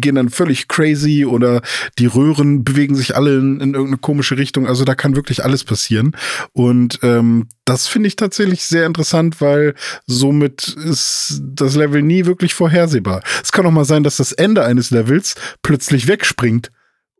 [0.00, 1.62] gehen dann völlig crazy oder
[1.98, 4.66] die Röhren bewegen sich alle in, in irgendeine komische Richtung.
[4.66, 6.16] Also da kann wirklich alles passieren.
[6.52, 9.74] Und ähm, das finde ich tatsächlich sehr interessant, weil
[10.06, 13.22] somit ist das Level nie wirklich vorhersehbar.
[13.42, 16.70] Es kann auch mal sein, dass das Ende eines Levels plötzlich wegspringt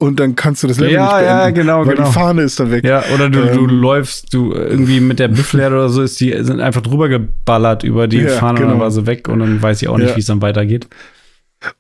[0.01, 1.29] und dann kannst du das Level ja, nicht beenden.
[1.29, 2.09] Ja, genau, weil genau.
[2.09, 2.85] die Fahne ist dann weg.
[2.85, 6.35] Ja, oder du, ähm, du läufst, du irgendwie mit der Büffelherde oder so, ist die
[6.43, 8.69] sind einfach drüber geballert über die ja, Fahne genau.
[8.69, 10.17] und dann war sie weg und dann weiß ich auch nicht, ja.
[10.17, 10.89] wie es dann weitergeht.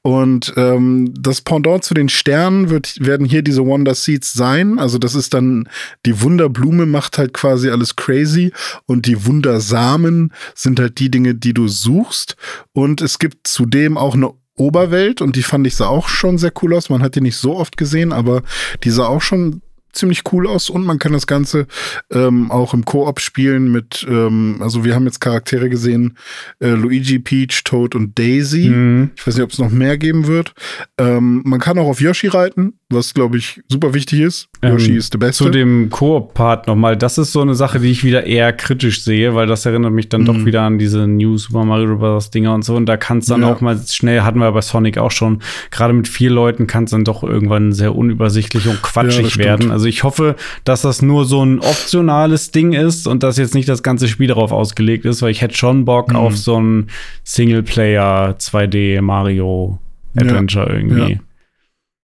[0.02, 4.78] Und ähm, das Pendant zu den Sternen wird, werden hier diese Wonder Seeds sein.
[4.78, 5.68] Also das ist dann
[6.06, 8.52] die Wunderblume macht halt quasi alles crazy
[8.86, 12.36] und die Wundersamen sind halt die Dinge, die du suchst.
[12.72, 16.52] Und es gibt zudem auch eine Oberwelt und die fand ich sah auch schon sehr
[16.62, 16.90] cool aus.
[16.90, 18.42] Man hat die nicht so oft gesehen, aber
[18.84, 19.62] die sah auch schon
[19.92, 21.66] ziemlich cool aus und man kann das Ganze
[22.10, 26.16] ähm, auch im Koop spielen mit, ähm, also wir haben jetzt Charaktere gesehen,
[26.60, 28.68] äh, Luigi, Peach, Toad und Daisy.
[28.68, 29.10] Mhm.
[29.16, 30.54] Ich weiß nicht, ob es noch mehr geben wird.
[30.98, 34.48] Ähm, man kann auch auf Yoshi reiten, was glaube ich super wichtig ist.
[34.62, 35.44] Ähm, Yoshi ist der Beste.
[35.44, 39.34] Zu dem Koop-Part nochmal, das ist so eine Sache, die ich wieder eher kritisch sehe,
[39.34, 40.26] weil das erinnert mich dann mhm.
[40.26, 42.30] doch wieder an diese New Super Mario Bros.
[42.30, 43.52] Dinger und so und da kann es dann ja.
[43.52, 46.90] auch mal schnell, hatten wir bei Sonic auch schon, gerade mit vier Leuten kann es
[46.90, 49.70] dann doch irgendwann sehr unübersichtlich und quatschig ja, werden.
[49.70, 53.54] Also Also ich hoffe, dass das nur so ein optionales Ding ist und dass jetzt
[53.54, 56.16] nicht das ganze Spiel darauf ausgelegt ist, weil ich hätte schon Bock mhm.
[56.16, 56.88] auf so ein
[57.24, 59.78] Singleplayer 2D Mario
[60.14, 60.74] Adventure ja.
[60.74, 61.12] irgendwie.
[61.14, 61.20] Ja.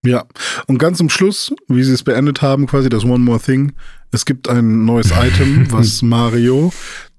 [0.06, 0.24] Ja,
[0.68, 3.72] und ganz zum Schluss, wie sie es beendet haben, quasi das One More Thing.
[4.10, 6.72] Es gibt ein neues Item, was Mario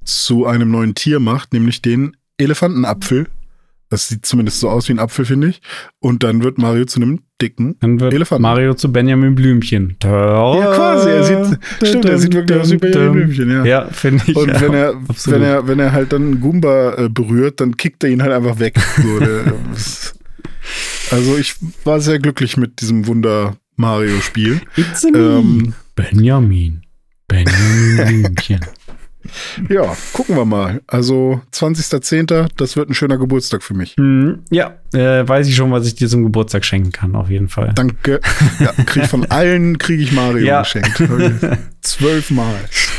[0.05, 3.28] zu einem neuen Tier macht, nämlich den Elefantenapfel.
[3.90, 5.62] Das sieht zumindest so aus wie ein Apfel, finde ich.
[6.00, 8.42] Und dann wird Mario zu einem dicken dann wird Elefanten.
[8.42, 9.96] Mario zu Benjamin Blümchen.
[10.04, 11.10] Ja, quasi.
[11.10, 13.66] Er sieht, stimmt, er sieht wirklich aus wie Benjamin Blümchen, ja.
[13.66, 14.36] Ja, finde ich.
[14.36, 18.10] Und wenn er, wenn er, wenn er halt dann Goomba äh, berührt, dann kickt er
[18.10, 18.76] ihn halt einfach weg.
[18.98, 19.54] So, der,
[21.12, 24.62] also ich war sehr glücklich mit diesem Wunder Mario-Spiel.
[24.76, 26.82] It's ähm, Benjamin.
[27.28, 28.60] Benjamin Blümchen.
[29.70, 30.82] Ja, gucken wir mal.
[30.88, 33.96] Also 20.10., das wird ein schöner Geburtstag für mich.
[33.98, 37.50] Mhm, ja, äh, weiß ich schon, was ich dir zum Geburtstag schenken kann, auf jeden
[37.50, 37.74] Fall.
[37.76, 38.20] Danke.
[38.60, 40.62] Ja, krieg von allen kriege ich Mario ja.
[40.62, 41.02] geschenkt.
[41.82, 42.56] Zwölfmal.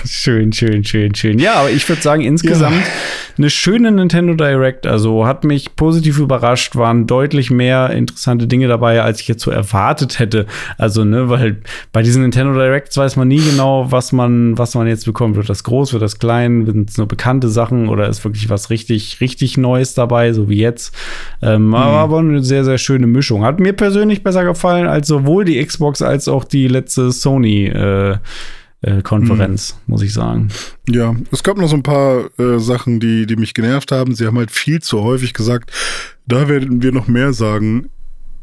[0.07, 1.39] Schön, schön, schön, schön.
[1.39, 2.93] Ja, aber ich würde sagen, insgesamt ja.
[3.39, 4.87] Eine schöne Nintendo Direct.
[4.87, 9.51] Also hat mich positiv überrascht, waren deutlich mehr interessante Dinge dabei, als ich jetzt so
[9.51, 10.47] erwartet hätte.
[10.77, 11.59] Also, ne, weil
[11.93, 15.37] bei diesen Nintendo Directs weiß man nie genau, was man, was man jetzt bekommt.
[15.37, 18.71] Wird das groß, wird das klein, sind es nur bekannte Sachen oder ist wirklich was
[18.71, 20.95] richtig, richtig Neues dabei, so wie jetzt.
[21.41, 21.75] Ähm, mhm.
[21.75, 23.45] Aber eine sehr, sehr schöne Mischung.
[23.45, 27.67] Hat mir persönlich besser gefallen als sowohl die Xbox als auch die letzte Sony.
[27.67, 28.17] Äh,
[28.83, 29.93] äh, Konferenz, mhm.
[29.93, 30.49] muss ich sagen.
[30.89, 34.15] Ja, es gab noch so ein paar äh, Sachen, die, die mich genervt haben.
[34.15, 35.73] Sie haben halt viel zu häufig gesagt,
[36.27, 37.91] da werden wir noch mehr sagen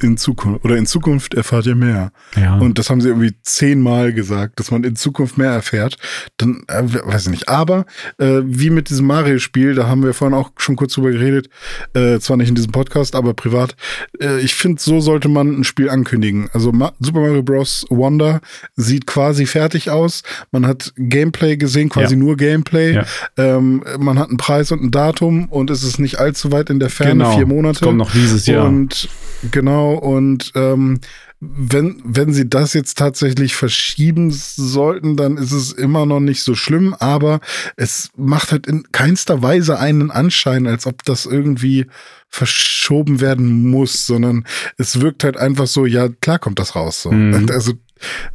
[0.02, 2.12] in Zukunft oder in Zukunft erfahrt ihr mehr.
[2.36, 2.58] Ja.
[2.58, 5.98] Und das haben sie irgendwie zehnmal gesagt, dass man in Zukunft mehr erfährt.
[6.38, 7.50] Dann äh, weiß ich nicht.
[7.50, 7.86] Aber
[8.18, 11.50] äh, wie mit diesem Mario-Spiel, da haben wir vorhin auch schon kurz drüber geredet,
[11.93, 13.76] äh, zwar nicht in diesem Podcast, aber privat.
[14.22, 16.50] Äh, ich finde, so sollte man ein Spiel ankündigen.
[16.52, 17.86] Also Ma Super Mario Bros.
[17.89, 18.41] Wonder
[18.76, 20.24] sieht quasi fertig aus.
[20.52, 22.20] Man hat Gameplay gesehen, quasi ja.
[22.20, 22.96] nur Gameplay.
[22.96, 23.06] Ja.
[23.38, 26.80] Ähm, man hat einen Preis und ein Datum und es ist nicht allzu weit in
[26.80, 27.36] der Ferne, genau.
[27.36, 27.86] vier Monate.
[27.86, 28.66] kommt noch dieses Jahr.
[28.66, 29.08] Und
[29.52, 31.00] genau und ähm,
[31.40, 36.56] wenn, wenn sie das jetzt tatsächlich verschieben sollten, dann ist es immer noch nicht so
[36.56, 37.40] schlimm, aber
[37.76, 41.88] es macht halt in keinster Weise einen Anschein, als ob das irgendwie
[42.30, 44.46] verschoben werden muss, sondern
[44.78, 47.02] es wirkt halt einfach so, ja, klar kommt das raus.
[47.02, 47.12] So.
[47.12, 47.48] Mhm.
[47.56, 47.74] Also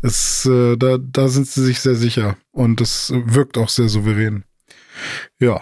[0.02, 4.44] es, äh, da, da sind sie sich sehr sicher und es wirkt auch sehr souverän.
[5.38, 5.60] Ja.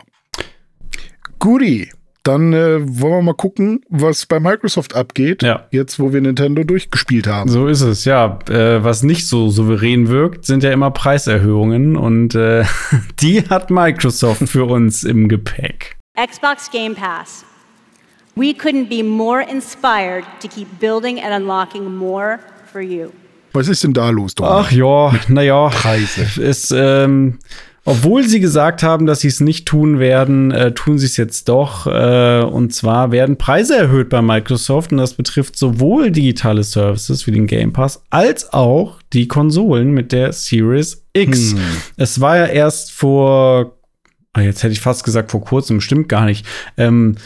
[1.38, 1.90] Guti
[2.22, 5.66] dann äh, wollen wir mal gucken, was bei Microsoft abgeht, ja.
[5.70, 7.48] jetzt wo wir Nintendo durchgespielt haben.
[7.50, 8.38] So ist es, ja.
[8.48, 12.64] Äh, was nicht so souverän wirkt, sind ja immer Preiserhöhungen und äh,
[13.20, 15.96] die hat Microsoft für uns im Gepäck.
[16.16, 17.44] Xbox Game Pass.
[18.34, 22.38] We couldn't be more inspired to keep building and unlocking more
[22.70, 23.10] for you.
[23.52, 24.66] Was ist denn da los, Donald?
[24.66, 25.68] Ach ja, naja.
[25.68, 26.40] Preise.
[26.40, 27.38] Ist, ähm,
[27.88, 31.48] obwohl sie gesagt haben, dass sie es nicht tun werden, äh, tun sie es jetzt
[31.48, 31.86] doch.
[31.86, 37.30] Äh, und zwar werden Preise erhöht bei Microsoft und das betrifft sowohl digitale Services wie
[37.30, 41.52] den Game Pass als auch die Konsolen mit der Series X.
[41.52, 41.60] Hm.
[41.96, 43.78] Es war ja erst vor,
[44.34, 46.44] ah, jetzt hätte ich fast gesagt vor kurzem, stimmt gar nicht.
[46.76, 47.16] Ähm,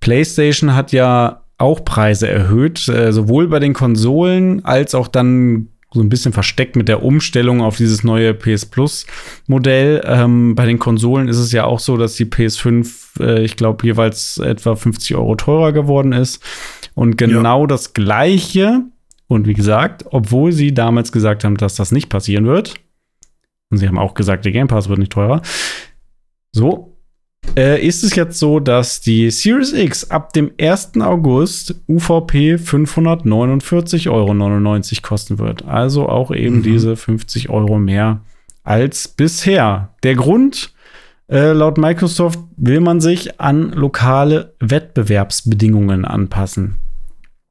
[0.00, 6.00] PlayStation hat ja auch Preise erhöht, äh, sowohl bei den Konsolen als auch dann so
[6.00, 9.06] ein bisschen versteckt mit der Umstellung auf dieses neue PS Plus
[9.46, 10.02] Modell.
[10.04, 13.86] Ähm, bei den Konsolen ist es ja auch so, dass die PS5, äh, ich glaube,
[13.86, 16.42] jeweils etwa 50 Euro teurer geworden ist.
[16.94, 17.66] Und genau ja.
[17.66, 18.82] das Gleiche.
[19.28, 22.74] Und wie gesagt, obwohl sie damals gesagt haben, dass das nicht passieren wird,
[23.70, 25.42] und sie haben auch gesagt, der Game Pass wird nicht teurer.
[26.52, 26.97] So,
[27.56, 30.92] äh, ist es jetzt so, dass die Series X ab dem 1.
[31.00, 35.64] August UVP 549,99 Euro kosten wird.
[35.64, 36.62] Also auch eben mhm.
[36.62, 38.20] diese 50 Euro mehr
[38.64, 39.94] als bisher.
[40.02, 40.72] Der Grund,
[41.30, 46.76] äh, laut Microsoft will man sich an lokale Wettbewerbsbedingungen anpassen.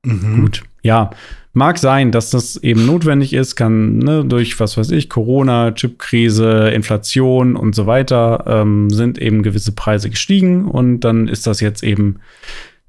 [0.05, 0.41] Mhm.
[0.41, 1.11] Gut, ja,
[1.57, 6.69] Mag sein, dass das eben notwendig ist, kann ne, durch, was weiß ich, Corona, Chipkrise,
[6.69, 11.81] Inflation und so weiter, ähm, sind eben gewisse Preise gestiegen und dann ist das jetzt
[11.81, 12.19] eben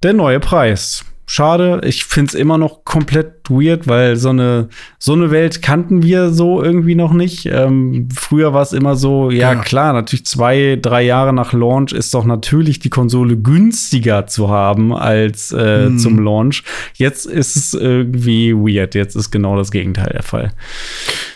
[0.03, 1.81] der neue Preis schade.
[1.85, 4.69] Ich finde es immer noch komplett weird, weil so eine,
[4.99, 7.47] so eine Welt kannten wir so irgendwie noch nicht.
[7.47, 11.93] Ähm, früher war es immer so, ja, ja, klar, natürlich zwei, drei Jahre nach Launch
[11.93, 15.99] ist doch natürlich die Konsole günstiger zu haben als äh, hm.
[15.99, 16.65] zum Launch.
[16.95, 18.95] Jetzt ist es irgendwie weird.
[18.95, 20.53] Jetzt ist genau das Gegenteil der Fall.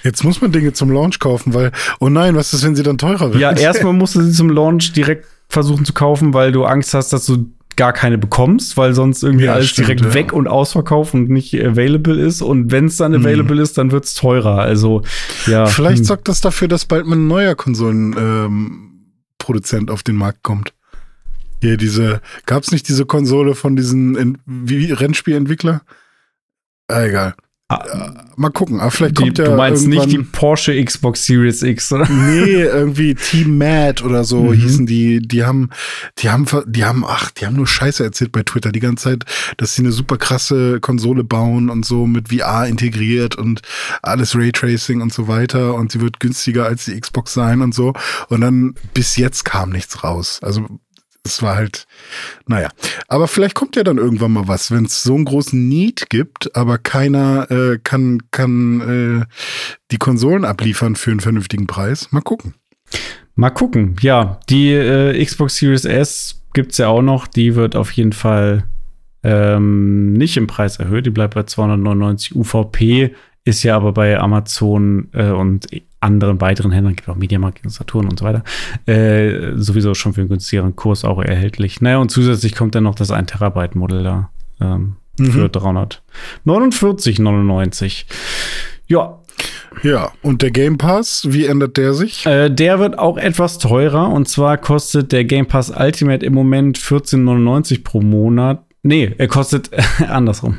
[0.03, 1.70] Jetzt muss man Dinge zum Launch kaufen, weil,
[2.01, 3.40] oh nein, was ist, wenn sie dann teurer werden?
[3.40, 7.12] Ja, erstmal musst du sie zum Launch direkt versuchen zu kaufen, weil du Angst hast,
[7.12, 10.14] dass du gar keine bekommst, weil sonst irgendwie Ja, alles stimmt, direkt ja.
[10.14, 12.40] weg und ausverkauft und nicht available ist.
[12.40, 14.58] Und wenn es dann available ist, dann wird's teurer.
[14.58, 15.02] Also
[15.48, 15.66] ja.
[15.66, 16.04] Vielleicht hm.
[16.04, 20.74] sorgt das dafür, dass bald mal ein neuer Konsolenproduzent ähm, auf den Markt kommt.
[21.60, 25.82] Hier diese, gab's nicht diese Konsole von diesen Ent wie, Rennspielentwickler?
[26.86, 27.34] Ah, egal.
[27.80, 31.62] Ah, Mal gucken, aber vielleicht die, kommt ja du meinst nicht die Porsche Xbox Series
[31.62, 32.08] X, oder?
[32.08, 34.52] Nee, irgendwie Team Mad oder so Mhm.
[34.54, 35.20] hießen die.
[35.20, 35.68] Die haben,
[36.18, 39.24] die haben, die haben, ach, die haben nur Scheiße erzählt bei Twitter die ganze Zeit,
[39.58, 43.60] dass sie eine super krasse Konsole bauen und so mit VR integriert und
[44.02, 47.92] alles Raytracing und so weiter und sie wird günstiger als die Xbox sein und so.
[48.28, 50.40] Und dann bis jetzt kam nichts raus.
[50.42, 50.66] Also
[51.24, 51.86] es war halt,
[52.46, 52.68] naja.
[53.08, 56.54] Aber vielleicht kommt ja dann irgendwann mal was, wenn es so einen großen Need gibt,
[56.56, 59.34] aber keiner äh, kann, kann äh,
[59.90, 62.10] die Konsolen abliefern für einen vernünftigen Preis.
[62.10, 62.54] Mal gucken.
[63.34, 63.96] Mal gucken.
[64.00, 67.26] Ja, die äh, Xbox Series S gibt's ja auch noch.
[67.26, 68.64] Die wird auf jeden Fall
[69.22, 71.06] ähm, nicht im Preis erhöht.
[71.06, 73.14] Die bleibt bei 299 UVP.
[73.45, 75.66] Ist ja aber bei Amazon äh, und
[76.01, 78.43] anderen weiteren Händlern, gibt auch Mediamarkt, Saturn und so weiter,
[78.86, 81.80] äh, sowieso schon für einen günstigeren Kurs auch erhältlich.
[81.80, 84.30] Naja, und zusätzlich kommt dann noch das 1 Terabyte Modell da
[84.61, 88.05] ähm, für 349,99.
[88.86, 89.18] Ja,
[89.82, 92.26] Ja, und der Game Pass, wie ändert der sich?
[92.26, 96.78] äh, der wird auch etwas teurer und zwar kostet der Game Pass Ultimate im Moment
[96.78, 98.64] 14,99 pro Monat.
[98.82, 99.70] Nee, er kostet
[100.09, 100.59] andersrum.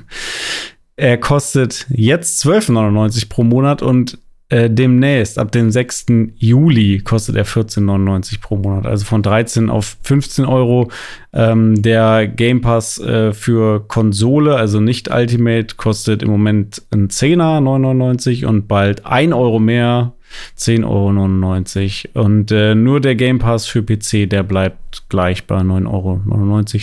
[0.96, 4.18] Er kostet jetzt 12,99 pro Monat und
[4.54, 6.06] äh, demnächst, ab dem 6.
[6.36, 8.86] Juli, kostet er 14,99 pro Monat.
[8.86, 10.92] Also von 13 auf 15 Euro.
[11.34, 17.64] Ähm, der Game Pass äh, für Konsole, also nicht Ultimate, kostet im Moment ein 10er
[17.64, 20.14] 9,99 und bald 1 Euro mehr.
[20.58, 22.26] 10,99 Euro.
[22.26, 26.22] Und äh, nur der Game Pass für PC, der bleibt gleich bei 9,99 Euro.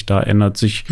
[0.07, 0.85] Da ändert sich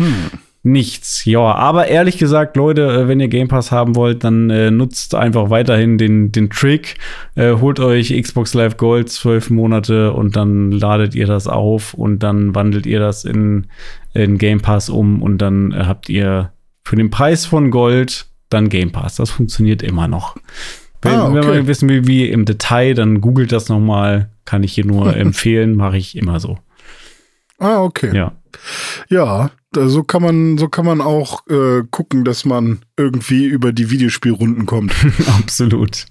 [0.63, 1.23] nichts.
[1.25, 5.15] Ja, aber ehrlich gesagt, Leute, äh, wenn ihr Game Pass haben wollt, dann äh, nutzt
[5.15, 6.97] einfach weiterhin den, den Trick.
[7.35, 12.19] Äh, holt euch Xbox Live Gold zwölf Monate und dann ladet ihr das auf und
[12.19, 13.67] dann wandelt ihr das in,
[14.13, 16.51] in Game Pass um und dann äh, habt ihr
[16.83, 19.15] für den Preis von Gold dann Game Pass.
[19.15, 20.35] Das funktioniert immer noch.
[21.01, 21.57] Wenn, Ah, wenn okay.
[21.59, 24.29] man wissen will, wie im Detail, dann googelt das noch mal.
[24.43, 26.57] Kann ich hier nur empfehlen, mache ich immer so.
[27.59, 28.13] Ah, okay.
[28.13, 28.33] Ja.
[29.09, 33.89] Ja, so kann man, so kann man auch äh, gucken, dass man irgendwie über die
[33.89, 34.93] Videospielrunden kommt.
[35.39, 36.05] Absolut.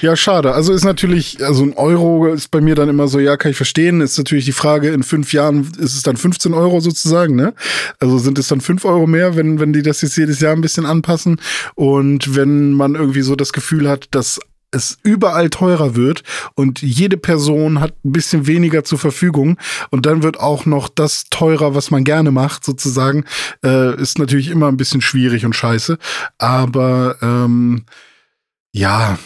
[0.00, 0.52] Ja, schade.
[0.54, 3.56] Also ist natürlich, also ein Euro ist bei mir dann immer so, ja, kann ich
[3.56, 4.00] verstehen.
[4.00, 7.52] Ist natürlich die Frage, in fünf Jahren ist es dann 15 Euro sozusagen, ne?
[7.98, 10.62] Also sind es dann fünf Euro mehr, wenn, wenn die das jetzt jedes Jahr ein
[10.62, 11.38] bisschen anpassen.
[11.74, 16.22] Und wenn man irgendwie so das Gefühl hat, dass es überall teurer wird
[16.54, 19.58] und jede Person hat ein bisschen weniger zur Verfügung
[19.90, 23.24] und dann wird auch noch das teurer, was man gerne macht, sozusagen,
[23.64, 25.98] äh, ist natürlich immer ein bisschen schwierig und scheiße.
[26.38, 27.84] Aber ähm,
[28.72, 29.18] ja,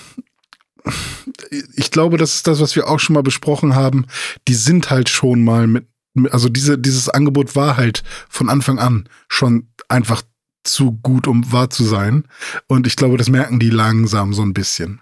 [1.77, 4.07] ich glaube, das ist das, was wir auch schon mal besprochen haben.
[4.49, 5.87] Die sind halt schon mal mit,
[6.31, 10.23] also diese, dieses Angebot war halt von Anfang an schon einfach
[10.63, 12.25] zu gut, um wahr zu sein.
[12.67, 15.01] Und ich glaube, das merken die langsam so ein bisschen.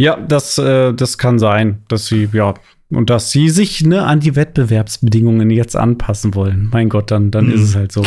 [0.00, 2.54] Ja, das, äh, das kann sein, dass sie, ja,
[2.90, 6.70] und dass sie sich ne, an die Wettbewerbsbedingungen jetzt anpassen wollen.
[6.72, 7.52] Mein Gott, dann, dann Mhm.
[7.52, 8.02] ist es halt so.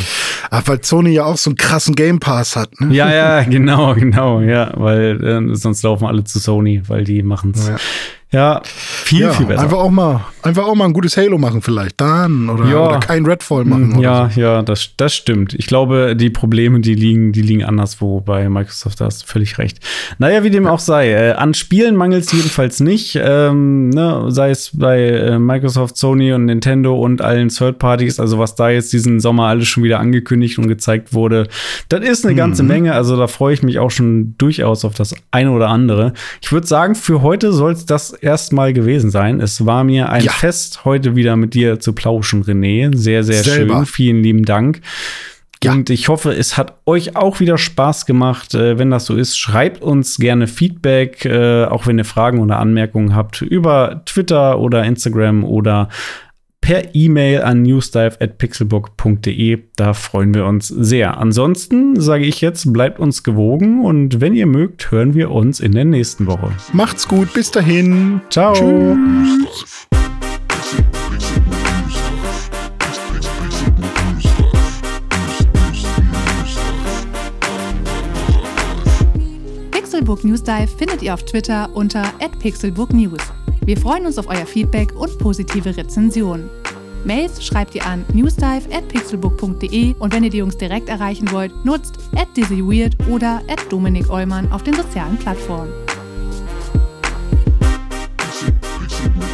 [0.50, 2.94] Ach, weil Sony ja auch so einen krassen Game Pass hat, ne?
[2.94, 7.68] Ja, ja, genau, genau, ja, weil äh, sonst laufen alle zu Sony, weil die machen's.
[7.68, 7.76] Ja.
[8.34, 9.62] Ja, viel, ja, viel besser.
[9.62, 12.88] Einfach auch mal, einfach auch mal ein gutes Halo machen vielleicht, dann oder, Ja.
[12.88, 13.94] oder kein Redfall machen.
[13.94, 14.42] Oder Ja, so.
[14.42, 15.54] ja, das, das stimmt.
[15.54, 19.60] Ich glaube, die Probleme, die liegen, die liegen anderswo bei Microsoft, da hast du völlig
[19.60, 19.78] recht.
[20.18, 21.12] Naja, wie dem auch sei.
[21.12, 23.20] Äh, an Spielen mangelt es jedenfalls nicht.
[23.22, 28.40] Ähm, ne, sei es bei äh, Microsoft, Sony und Nintendo und allen Third Parties, also
[28.40, 31.48] was da jetzt diesen Sommer alles schon wieder angekündigt und gezeigt wurde,
[31.90, 32.94] das ist eine ganze Menge.
[32.94, 36.14] Also da freue ich mich auch schon durchaus auf das eine oder andere.
[36.42, 39.40] Ich würde sagen, für heute soll es das erstmal gewesen sein.
[39.42, 40.32] Es war mir ein Ja.
[40.32, 42.96] Fest, heute wieder mit dir zu plauschen, René.
[42.96, 43.78] Sehr, sehr Selber.
[43.78, 43.86] schön.
[43.86, 44.82] Vielen lieben Dank.
[45.64, 45.72] Ja.
[45.72, 48.54] Und ich hoffe, es hat euch auch wieder Spaß gemacht.
[48.54, 52.60] Äh, wenn das so ist, schreibt uns gerne Feedback, äh, auch wenn ihr Fragen oder
[52.60, 55.88] Anmerkungen habt, über Twitter oder Instagram oder
[56.64, 59.64] per E-Mail an newsdive.pixelbook.de.
[59.76, 61.18] Da freuen wir uns sehr.
[61.18, 65.74] Ansonsten sage ich jetzt, bleibt uns gewogen und wenn ihr mögt, hören wir uns in
[65.74, 66.54] der nächsten Woche.
[66.72, 68.22] Macht's gut, bis dahin.
[68.30, 68.54] Ciao.
[68.54, 69.88] Tschüss.
[79.72, 82.04] Pixelbook News Dive findet ihr auf Twitter unter
[82.40, 83.43] @pixelbooknews.
[83.66, 86.50] Wir freuen uns auf euer Feedback und positive Rezensionen.
[87.06, 91.54] Mails schreibt ihr an newsdive at pixelbook.de und wenn ihr die Jungs direkt erreichen wollt,
[91.64, 93.74] nutzt at dizzyweird oder at
[94.52, 95.72] auf den sozialen Plattformen.
[98.18, 99.33] Pixel, Pixelbook.